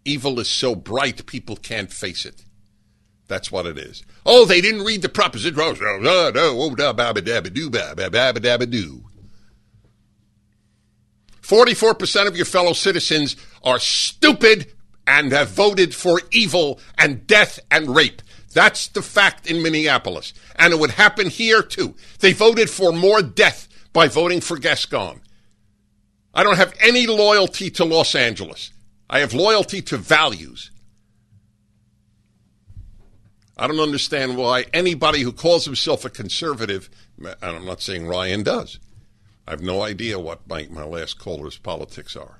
Evil 0.03 0.37
is 0.39 0.49
so 0.49 0.75
bright 0.75 1.25
people 1.25 1.55
can't 1.55 1.93
face 1.93 2.25
it. 2.25 2.43
That's 3.29 3.49
what 3.49 3.65
it 3.65 3.77
is. 3.77 4.03
Oh, 4.25 4.43
they 4.43 4.59
didn't 4.59 4.83
read 4.83 5.01
the 5.01 5.07
proposition. 5.07 5.55
Do. 8.69 9.03
44% 11.41 12.27
of 12.27 12.35
your 12.35 12.45
fellow 12.45 12.73
citizens 12.73 13.37
are 13.63 13.79
stupid 13.79 14.72
and 15.05 15.31
have 15.31 15.49
voted 15.49 15.93
for 15.93 16.21
evil 16.31 16.79
and 16.97 17.27
death 17.27 17.59
and 17.69 17.95
rape. 17.95 18.21
That's 18.53 18.87
the 18.87 19.01
fact 19.01 19.49
in 19.49 19.61
Minneapolis. 19.61 20.33
And 20.55 20.73
it 20.73 20.79
would 20.79 20.91
happen 20.91 21.29
here 21.29 21.61
too. 21.61 21.95
They 22.19 22.33
voted 22.33 22.69
for 22.69 22.91
more 22.91 23.21
death 23.21 23.67
by 23.91 24.07
voting 24.07 24.41
for 24.41 24.57
Gascon. 24.57 25.21
I 26.33 26.43
don't 26.43 26.57
have 26.57 26.73
any 26.81 27.05
loyalty 27.07 27.69
to 27.71 27.85
Los 27.85 28.15
Angeles. 28.15 28.71
I 29.09 29.19
have 29.19 29.33
loyalty 29.33 29.81
to 29.83 29.97
values. 29.97 30.71
I 33.55 33.67
don't 33.67 33.79
understand 33.79 34.35
why 34.37 34.65
anybody 34.73 35.21
who 35.21 35.31
calls 35.31 35.65
himself 35.65 36.05
a 36.05 36.09
conservative, 36.09 36.89
and 37.19 37.35
I'm 37.41 37.65
not 37.65 37.81
saying 37.81 38.07
Ryan 38.07 38.41
does, 38.41 38.79
I 39.47 39.51
have 39.51 39.61
no 39.61 39.83
idea 39.83 40.17
what 40.19 40.47
my, 40.47 40.67
my 40.71 40.83
last 40.83 41.19
caller's 41.19 41.57
politics 41.57 42.15
are. 42.15 42.39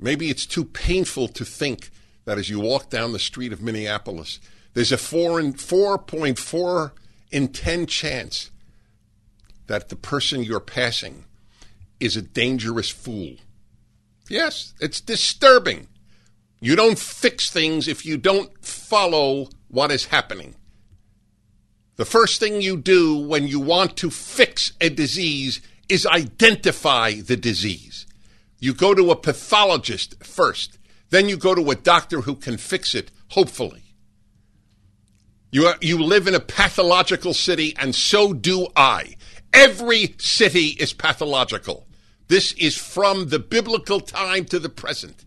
Maybe 0.00 0.30
it's 0.30 0.46
too 0.46 0.64
painful 0.64 1.28
to 1.28 1.44
think 1.44 1.90
that 2.24 2.38
as 2.38 2.48
you 2.48 2.58
walk 2.58 2.88
down 2.88 3.12
the 3.12 3.18
street 3.18 3.52
of 3.52 3.62
Minneapolis, 3.62 4.40
there's 4.72 4.92
a 4.92 4.96
4 4.96 5.40
in, 5.40 5.52
4.4 5.54 6.92
in 7.30 7.48
10 7.48 7.86
chance 7.86 8.50
that 9.66 9.88
the 9.88 9.96
person 9.96 10.42
you're 10.42 10.58
passing 10.58 11.24
is 12.00 12.16
a 12.16 12.22
dangerous 12.22 12.88
fool. 12.88 13.36
Yes, 14.28 14.74
it's 14.80 15.00
disturbing. 15.00 15.88
You 16.60 16.76
don't 16.76 16.98
fix 16.98 17.50
things 17.50 17.86
if 17.86 18.06
you 18.06 18.16
don't 18.16 18.64
follow 18.64 19.48
what 19.68 19.90
is 19.90 20.06
happening. 20.06 20.54
The 21.96 22.04
first 22.04 22.40
thing 22.40 22.62
you 22.62 22.76
do 22.76 23.18
when 23.18 23.46
you 23.46 23.60
want 23.60 23.96
to 23.98 24.10
fix 24.10 24.72
a 24.80 24.88
disease 24.88 25.60
is 25.88 26.06
identify 26.06 27.14
the 27.14 27.36
disease. 27.36 28.06
You 28.60 28.74
go 28.74 28.94
to 28.94 29.10
a 29.10 29.16
pathologist 29.16 30.22
first, 30.22 30.78
then 31.08 31.28
you 31.28 31.36
go 31.36 31.54
to 31.54 31.70
a 31.70 31.74
doctor 31.74 32.20
who 32.20 32.36
can 32.36 32.58
fix 32.58 32.94
it, 32.94 33.10
hopefully. 33.30 33.82
You, 35.50 35.66
are, 35.66 35.76
you 35.80 35.98
live 35.98 36.28
in 36.28 36.34
a 36.34 36.40
pathological 36.40 37.34
city, 37.34 37.74
and 37.76 37.94
so 37.94 38.32
do 38.32 38.68
I. 38.76 39.16
Every 39.52 40.14
city 40.18 40.76
is 40.78 40.92
pathological. 40.92 41.86
This 42.28 42.52
is 42.52 42.76
from 42.76 43.30
the 43.30 43.40
biblical 43.40 43.98
time 43.98 44.44
to 44.46 44.60
the 44.60 44.68
present. 44.68 45.24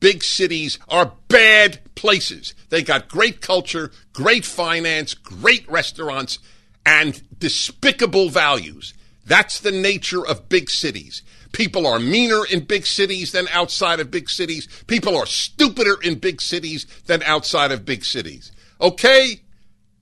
Big 0.00 0.24
cities 0.24 0.80
are 0.88 1.12
bad 1.28 1.78
places. 1.94 2.54
They 2.70 2.82
got 2.82 3.08
great 3.08 3.40
culture, 3.40 3.92
great 4.12 4.44
finance, 4.44 5.14
great 5.14 5.68
restaurants, 5.70 6.40
and 6.84 7.22
despicable 7.38 8.28
values. 8.28 8.94
That's 9.24 9.60
the 9.60 9.70
nature 9.70 10.26
of 10.26 10.48
big 10.48 10.68
cities. 10.70 11.22
People 11.52 11.86
are 11.86 11.98
meaner 11.98 12.44
in 12.46 12.64
big 12.64 12.86
cities 12.86 13.32
than 13.32 13.46
outside 13.52 14.00
of 14.00 14.10
big 14.10 14.28
cities. 14.30 14.66
People 14.86 15.16
are 15.16 15.26
stupider 15.26 16.00
in 16.02 16.18
big 16.18 16.40
cities 16.40 16.86
than 17.06 17.22
outside 17.22 17.70
of 17.70 17.84
big 17.84 18.04
cities. 18.04 18.52
Okay? 18.80 19.42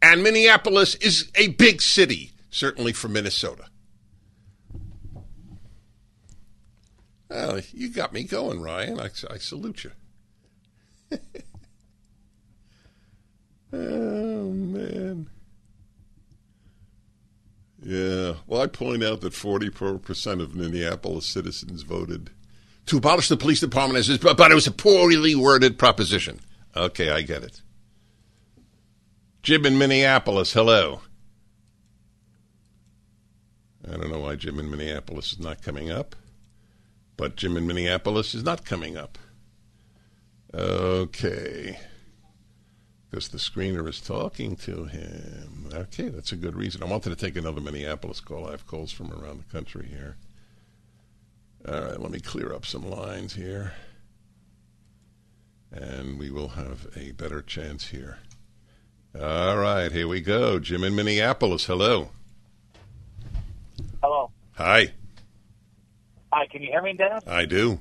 And 0.01 0.23
Minneapolis 0.23 0.95
is 0.97 1.31
a 1.35 1.49
big 1.49 1.83
city, 1.83 2.31
certainly 2.51 2.93
for 2.93 3.09
Minnesota. 3.09 3.65
Well, 7.29 7.61
you 7.73 7.91
got 7.91 8.13
me 8.13 8.25
going, 8.25 8.61
Ryan. 8.61 8.99
I, 8.99 9.11
I 9.31 9.39
salute 9.39 9.85
you. 9.85 9.93
oh, 13.73 14.51
man. 14.51 15.29
Yeah. 17.83 18.35
Well, 18.47 18.50
I 18.61 18.67
point 18.67 19.03
out 19.03 19.21
that 19.23 19.33
44% 19.33 20.41
of 20.41 20.55
Minneapolis 20.55 21.27
citizens 21.27 21.83
voted 21.83 22.31
to 22.87 22.99
abolish 22.99 23.29
the 23.29 23.37
police 23.37 23.61
department, 23.61 23.99
as 23.99 24.19
but, 24.19 24.37
but 24.37 24.53
it 24.53 24.55
was 24.55 24.67
a 24.67 24.73
poorly 24.73 25.35
worded 25.35 25.79
proposition. 25.79 26.41
Okay, 26.77 27.11
I 27.11 27.23
get 27.23 27.43
it. 27.43 27.63
Jim 29.43 29.65
in 29.65 29.79
Minneapolis, 29.79 30.53
hello. 30.53 31.01
I 33.89 33.97
don't 33.97 34.11
know 34.11 34.21
why 34.21 34.37
Jim 34.37 34.59
in 34.59 34.71
Minneapolis 34.71 35.33
is 35.33 35.41
not 35.41 35.63
coming 35.63 35.91
up, 35.91 36.15
but 37.17 37.37
Jim 37.37 37.57
in 37.57 37.67
Minneapolis 37.67 38.35
is 38.35 38.45
not 38.45 38.65
coming 38.65 38.97
up. 38.97 39.19
Okay. 40.53 41.79
Because 43.11 43.29
the 43.29 43.39
screener 43.39 43.89
is 43.89 44.01
talking 44.01 44.55
to 44.57 44.85
him. 44.85 45.69
Okay, 45.73 46.09
that's 46.09 46.31
a 46.31 46.37
good 46.37 46.55
reason. 46.55 46.83
I 46.83 46.87
wanted 46.87 47.11
to 47.11 47.17
take 47.17 47.37
another 47.37 47.61
Minneapolis 47.61 48.21
call. 48.21 48.47
I 48.47 48.53
have 48.53 48.69
calls 48.69 48.93
from 48.93 49.13
around 49.13 49.41
the 49.41 49.53
country 49.53 49.89
here. 49.89 50.17
All 51.69 51.81
right, 51.81 52.01
let 52.01 52.13
me 52.13 52.21
clear 52.21 52.55
up 52.55 52.65
some 52.65 52.89
lines 52.89 53.35
here. 53.35 53.73
And 55.73 56.19
we 56.19 56.31
will 56.31 56.51
have 56.51 56.87
a 56.97 57.11
better 57.13 57.43
chance 57.43 57.89
here. 57.89 58.19
All 59.21 59.57
right, 59.57 59.91
here 59.91 60.07
we 60.07 60.21
go. 60.21 60.61
Jim 60.61 60.85
in 60.85 60.95
Minneapolis. 60.95 61.65
Hello. 61.65 62.11
Hello. 64.03 64.31
Hi. 64.53 64.93
Hi, 66.33 66.47
can 66.47 66.63
you 66.63 66.69
hear 66.69 66.83
me, 66.83 66.93
Dennis? 66.93 67.25
I 67.27 67.45
do. 67.45 67.81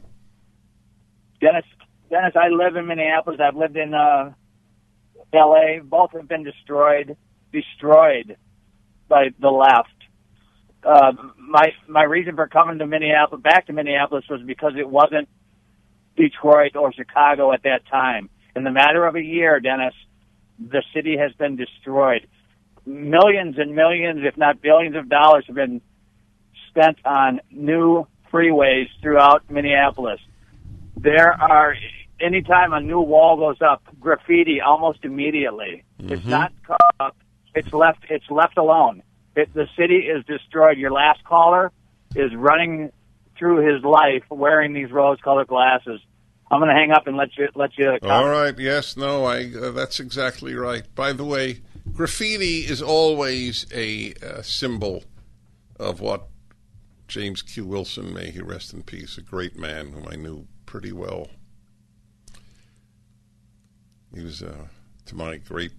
Dennis, 1.39 1.65
Dennis, 2.09 2.33
I 2.35 2.47
live 2.49 2.75
in 2.75 2.87
Minneapolis. 2.87 3.39
I've 3.39 3.55
lived 3.55 3.77
in 3.77 3.93
uh, 3.93 4.33
L.A. 5.33 5.79
Both 5.83 6.11
have 6.13 6.27
been 6.27 6.43
destroyed, 6.43 7.17
destroyed 7.51 8.37
by 9.07 9.29
the 9.39 9.49
left. 9.49 9.89
Uh, 10.83 11.11
my 11.37 11.67
my 11.87 12.03
reason 12.03 12.35
for 12.35 12.47
coming 12.47 12.79
to 12.79 12.87
Minneapolis, 12.87 13.41
back 13.43 13.67
to 13.67 13.73
Minneapolis, 13.73 14.25
was 14.29 14.41
because 14.45 14.73
it 14.77 14.89
wasn't 14.89 15.27
Detroit 16.15 16.75
or 16.75 16.93
Chicago 16.93 17.51
at 17.51 17.63
that 17.63 17.85
time. 17.89 18.29
In 18.55 18.63
the 18.63 18.71
matter 18.71 19.05
of 19.05 19.15
a 19.15 19.21
year, 19.21 19.59
Dennis, 19.59 19.93
the 20.59 20.83
city 20.93 21.17
has 21.17 21.31
been 21.33 21.55
destroyed. 21.55 22.27
Millions 22.85 23.55
and 23.57 23.75
millions, 23.75 24.21
if 24.23 24.37
not 24.37 24.61
billions 24.61 24.95
of 24.95 25.09
dollars 25.09 25.45
have 25.47 25.55
been 25.55 25.81
spent 26.69 26.97
on 27.05 27.39
new 27.51 28.07
freeways 28.31 28.87
throughout 29.01 29.49
Minneapolis. 29.49 30.19
There 30.97 31.31
are, 31.31 31.75
anytime 32.21 32.73
a 32.73 32.79
new 32.79 33.01
wall 33.01 33.37
goes 33.37 33.61
up, 33.61 33.83
graffiti 33.99 34.61
almost 34.61 34.99
immediately. 35.03 35.83
Mm-hmm. 36.01 36.13
It's 36.13 36.25
not 36.25 36.51
up, 36.99 37.15
it's 37.55 37.73
left, 37.73 38.05
it's 38.09 38.29
left 38.29 38.57
alone. 38.57 39.03
It, 39.35 39.53
the 39.53 39.67
city 39.77 40.07
is 40.07 40.25
destroyed. 40.25 40.77
Your 40.77 40.91
last 40.91 41.23
caller 41.23 41.71
is 42.15 42.33
running 42.35 42.91
through 43.37 43.73
his 43.73 43.83
life 43.83 44.23
wearing 44.29 44.73
these 44.73 44.91
rose-colored 44.91 45.47
glasses. 45.47 46.01
I'm 46.51 46.59
going 46.59 46.69
to 46.69 46.75
hang 46.75 46.91
up 46.91 47.05
and 47.07 47.15
let 47.15 47.37
you 47.37 47.47
let 47.55 47.77
you. 47.77 47.97
Comment. 48.01 48.11
All 48.11 48.27
right. 48.27 48.57
Yes. 48.57 48.97
No. 48.97 49.25
I. 49.25 49.51
Uh, 49.53 49.71
that's 49.71 49.99
exactly 49.99 50.55
right. 50.55 50.83
By 50.95 51.13
the 51.13 51.23
way, 51.23 51.61
graffiti 51.93 52.61
is 52.61 52.81
always 52.81 53.67
a 53.73 54.13
uh, 54.15 54.41
symbol 54.41 55.03
of 55.79 56.01
what 56.01 56.27
James 57.07 57.43
Q. 57.43 57.65
Wilson, 57.65 58.13
may 58.13 58.31
he 58.31 58.41
rest 58.41 58.73
in 58.73 58.81
peace, 58.81 59.17
a 59.17 59.21
great 59.21 59.57
man 59.57 59.91
whom 59.91 60.07
I 60.09 60.15
knew 60.15 60.47
pretty 60.65 60.91
well. 60.91 61.27
He 64.13 64.21
was, 64.21 64.41
uh, 64.41 64.67
to 65.05 65.15
my 65.15 65.37
great 65.37 65.71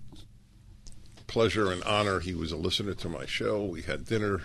pleasure 1.27 1.71
and 1.71 1.83
honor, 1.85 2.21
he 2.21 2.35
was 2.35 2.53
a 2.53 2.57
listener 2.57 2.95
to 2.95 3.09
my 3.09 3.27
show. 3.27 3.65
We 3.65 3.83
had 3.83 4.05
dinner, 4.05 4.43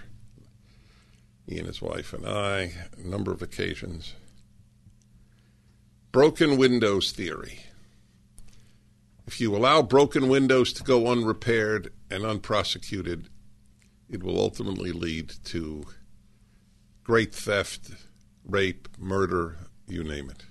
he 1.47 1.57
and 1.57 1.67
his 1.67 1.81
wife 1.81 2.13
and 2.13 2.25
I, 2.27 2.73
a 2.97 3.07
number 3.07 3.31
of 3.31 3.41
occasions. 3.41 4.13
Broken 6.11 6.57
windows 6.57 7.11
theory. 7.11 7.59
If 9.27 9.41
you 9.41 9.55
allow 9.55 9.81
broken 9.81 10.29
windows 10.29 10.71
to 10.73 10.83
go 10.83 11.07
unrepaired 11.07 11.91
and 12.11 12.23
unprosecuted, 12.23 13.29
it 14.09 14.23
will 14.23 14.39
ultimately 14.39 14.91
lead 14.91 15.33
to 15.45 15.85
great 17.03 17.33
theft, 17.33 17.89
rape, 18.45 18.87
murder, 18.99 19.57
you 19.87 20.03
name 20.03 20.29
it. 20.29 20.43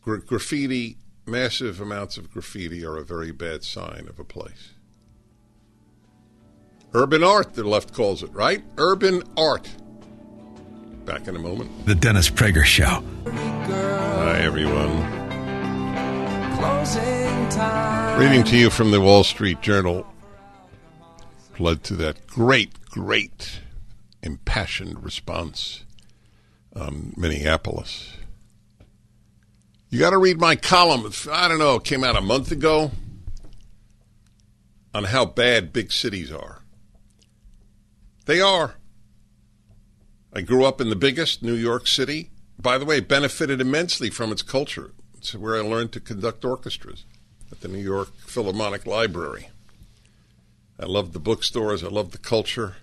Gra- 0.00 0.20
graffiti, 0.20 0.98
massive 1.26 1.80
amounts 1.80 2.16
of 2.16 2.30
graffiti 2.30 2.84
are 2.84 2.96
a 2.96 3.04
very 3.04 3.32
bad 3.32 3.64
sign 3.64 4.06
of 4.08 4.18
a 4.18 4.24
place. 4.24 4.74
Urban 6.94 7.24
art, 7.24 7.54
the 7.54 7.64
left 7.64 7.92
calls 7.92 8.22
it, 8.22 8.32
right? 8.32 8.64
Urban 8.78 9.22
art. 9.36 9.68
Back 11.04 11.28
in 11.28 11.36
a 11.36 11.38
moment. 11.38 11.86
The 11.86 11.94
Dennis 11.94 12.30
Prager 12.30 12.64
Show. 12.64 13.02
Hi, 13.26 14.38
everyone. 14.38 15.02
Reading 18.18 18.44
to 18.44 18.56
you 18.56 18.70
from 18.70 18.90
the 18.92 19.00
Wall 19.00 19.24
Street 19.24 19.60
Journal. 19.60 20.06
Led 21.58 21.82
to 21.84 21.94
that 21.96 22.26
great, 22.26 22.72
great, 22.86 23.60
impassioned 24.22 25.02
response 25.04 25.84
on 26.74 27.12
Minneapolis. 27.16 28.14
You 29.96 30.00
got 30.00 30.10
to 30.10 30.18
read 30.18 30.38
my 30.38 30.56
column. 30.56 31.10
I 31.32 31.48
don't 31.48 31.58
know, 31.58 31.76
it 31.76 31.84
came 31.84 32.04
out 32.04 32.18
a 32.18 32.20
month 32.20 32.52
ago 32.52 32.90
on 34.92 35.04
how 35.04 35.24
bad 35.24 35.72
big 35.72 35.90
cities 35.90 36.30
are. 36.30 36.60
They 38.26 38.38
are. 38.38 38.74
I 40.34 40.42
grew 40.42 40.66
up 40.66 40.82
in 40.82 40.90
the 40.90 40.96
biggest, 40.96 41.42
New 41.42 41.54
York 41.54 41.86
City. 41.86 42.28
By 42.60 42.76
the 42.76 42.84
way, 42.84 43.00
benefited 43.00 43.58
immensely 43.58 44.10
from 44.10 44.32
its 44.32 44.42
culture. 44.42 44.92
It's 45.16 45.34
where 45.34 45.56
I 45.56 45.60
learned 45.60 45.92
to 45.92 46.00
conduct 46.00 46.44
orchestras 46.44 47.06
at 47.50 47.62
the 47.62 47.68
New 47.68 47.78
York 47.78 48.14
Philharmonic 48.18 48.84
Library. 48.84 49.48
I 50.78 50.84
loved 50.84 51.14
the 51.14 51.20
bookstores, 51.20 51.82
I 51.82 51.88
loved 51.88 52.12
the 52.12 52.18
culture. 52.18 52.76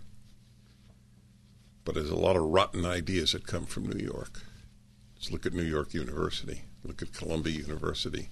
But 1.85 1.93
there's 1.93 2.09
a 2.09 2.15
lot 2.15 2.37
of 2.37 2.41
rotten 2.41 2.87
ideas 2.87 3.33
that 3.33 3.45
come 3.45 3.67
from 3.67 3.85
New 3.85 4.03
York. 4.03 4.41
Let's 5.15 5.31
look 5.31 5.45
at 5.45 5.53
New 5.53 5.61
York 5.61 5.93
University, 5.93 6.63
look 6.83 7.01
at 7.01 7.13
Columbia 7.13 7.53
University. 7.53 8.29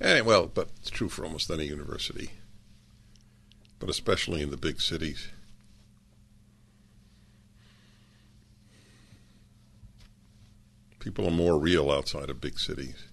Anyway, 0.00 0.26
well, 0.26 0.46
but 0.46 0.70
it's 0.80 0.90
true 0.90 1.08
for 1.08 1.24
almost 1.24 1.50
any 1.50 1.66
university, 1.66 2.30
but 3.78 3.90
especially 3.90 4.42
in 4.42 4.50
the 4.50 4.56
big 4.56 4.80
cities. 4.80 5.28
People 11.00 11.26
are 11.26 11.30
more 11.30 11.58
real 11.58 11.90
outside 11.90 12.30
of 12.30 12.40
big 12.40 12.58
cities. 12.58 13.04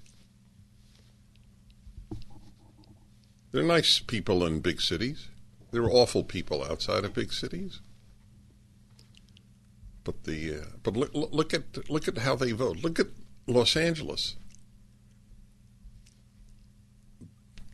There 3.51 3.61
are 3.61 3.67
nice 3.67 3.99
people 3.99 4.45
in 4.45 4.59
big 4.59 4.81
cities. 4.81 5.29
There 5.71 5.83
are 5.83 5.91
awful 5.91 6.23
people 6.23 6.63
outside 6.63 7.05
of 7.05 7.13
big 7.13 7.31
cities. 7.33 7.79
But 10.03 10.23
the 10.23 10.55
uh, 10.55 10.65
but 10.83 10.95
look, 10.95 11.11
look 11.13 11.53
at 11.53 11.89
look 11.89 12.07
at 12.07 12.19
how 12.19 12.35
they 12.35 12.51
vote. 12.51 12.77
Look 12.83 12.99
at 12.99 13.07
Los 13.47 13.75
Angeles. 13.75 14.35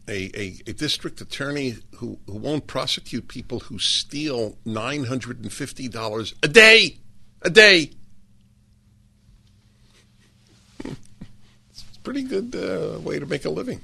A, 0.08 0.30
a, 0.38 0.60
a, 0.68 0.74
district 0.74 1.22
attorney 1.22 1.78
who, 1.96 2.20
who 2.28 2.34
won't 2.36 2.68
prosecute 2.68 3.30
people 3.30 3.62
who 3.62 3.80
steal 3.80 4.58
$950 4.66 6.34
a 6.44 6.48
day. 6.50 6.98
A 7.42 7.50
day. 7.50 7.92
it's 10.84 11.86
a 11.96 12.00
pretty 12.04 12.24
good 12.24 12.54
uh, 12.54 13.00
way 13.00 13.18
to 13.18 13.26
make 13.26 13.46
a 13.46 13.50
living. 13.50 13.80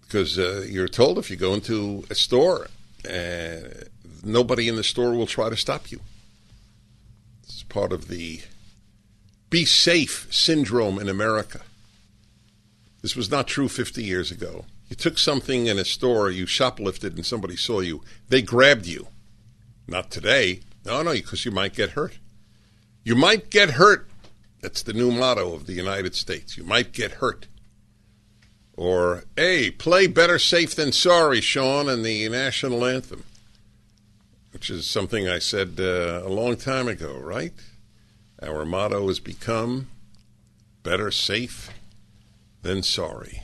Because 0.00 0.38
uh, 0.38 0.64
you're 0.68 0.88
told 0.88 1.18
if 1.18 1.28
you 1.28 1.36
go 1.36 1.54
into 1.54 2.04
a 2.08 2.14
store, 2.14 2.68
uh, 3.04 3.56
nobody 4.22 4.68
in 4.68 4.76
the 4.76 4.84
store 4.84 5.12
will 5.12 5.26
try 5.26 5.50
to 5.50 5.56
stop 5.56 5.90
you. 5.90 6.00
It's 7.42 7.64
part 7.64 7.92
of 7.92 8.06
the 8.06 8.40
be 9.50 9.64
safe 9.64 10.26
syndrome 10.30 10.98
in 10.98 11.08
America. 11.08 11.60
This 13.02 13.16
was 13.16 13.30
not 13.30 13.46
true 13.46 13.68
50 13.68 14.02
years 14.02 14.30
ago. 14.30 14.64
You 14.88 14.96
took 14.96 15.18
something 15.18 15.66
in 15.66 15.78
a 15.78 15.84
store, 15.84 16.30
you 16.30 16.46
shoplifted, 16.46 17.14
and 17.14 17.24
somebody 17.24 17.56
saw 17.56 17.80
you. 17.80 18.02
They 18.28 18.42
grabbed 18.42 18.86
you. 18.86 19.08
Not 19.86 20.10
today. 20.10 20.60
No, 20.84 21.02
no, 21.02 21.12
because 21.12 21.44
you 21.44 21.50
might 21.50 21.74
get 21.74 21.90
hurt. 21.90 22.18
You 23.04 23.14
might 23.14 23.50
get 23.50 23.70
hurt. 23.70 24.08
That's 24.60 24.82
the 24.82 24.92
new 24.92 25.10
motto 25.10 25.54
of 25.54 25.66
the 25.66 25.74
United 25.74 26.14
States. 26.14 26.56
You 26.56 26.64
might 26.64 26.92
get 26.92 27.12
hurt. 27.12 27.46
Or, 28.76 29.24
hey, 29.36 29.70
play 29.70 30.06
better 30.06 30.38
safe 30.38 30.74
than 30.74 30.92
sorry, 30.92 31.40
Sean, 31.40 31.88
in 31.88 32.02
the 32.02 32.28
national 32.28 32.84
anthem, 32.84 33.24
which 34.52 34.70
is 34.70 34.88
something 34.88 35.28
I 35.28 35.38
said 35.40 35.76
uh, 35.78 36.22
a 36.24 36.28
long 36.28 36.56
time 36.56 36.88
ago, 36.88 37.18
right? 37.18 37.52
Our 38.40 38.64
motto 38.64 39.08
has 39.08 39.18
become 39.18 39.88
better 40.84 41.10
safe 41.10 41.70
than 42.62 42.84
sorry. 42.84 43.42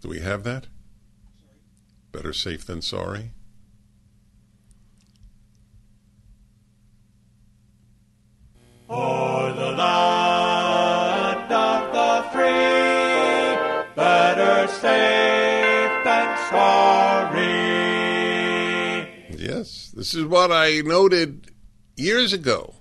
Do 0.00 0.08
we 0.10 0.20
have 0.20 0.44
that? 0.44 0.68
Better 2.12 2.32
safe 2.32 2.64
than 2.66 2.82
sorry? 2.82 3.32
For 8.86 9.52
the 9.52 9.72
land 9.72 11.52
of 11.52 11.92
the 11.92 12.22
free, 12.30 13.56
better 13.96 14.68
safe 14.68 16.04
than 16.04 16.38
sorry. 16.48 17.48
Yes, 19.36 19.90
this 19.96 20.14
is 20.14 20.24
what 20.26 20.52
I 20.52 20.80
noted 20.82 21.53
years 21.96 22.32
ago. 22.32 22.74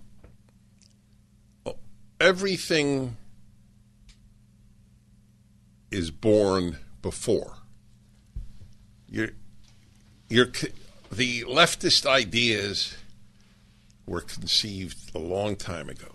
Everything 2.20 3.18
is 5.92 6.10
born 6.10 6.78
before. 7.02 7.58
The 9.10 9.32
leftist 11.44 12.06
ideas 12.08 12.96
were 14.08 14.22
conceived 14.22 15.16
a 15.16 15.20
long 15.20 15.56
time 15.56 15.90
ago. 15.90 16.08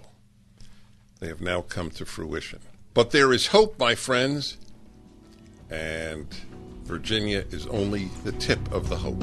They 1.20 1.28
have 1.28 1.40
now 1.40 1.60
come 1.60 1.90
to 1.92 2.04
fruition. 2.04 2.60
But 2.94 3.10
there 3.12 3.32
is 3.32 3.48
hope, 3.48 3.78
my 3.78 3.94
friends, 3.94 4.56
and 5.70 6.26
Virginia 6.84 7.44
is 7.50 7.66
only 7.66 8.06
the 8.24 8.32
tip 8.32 8.72
of 8.72 8.88
the 8.88 8.96
hope. 8.96 9.22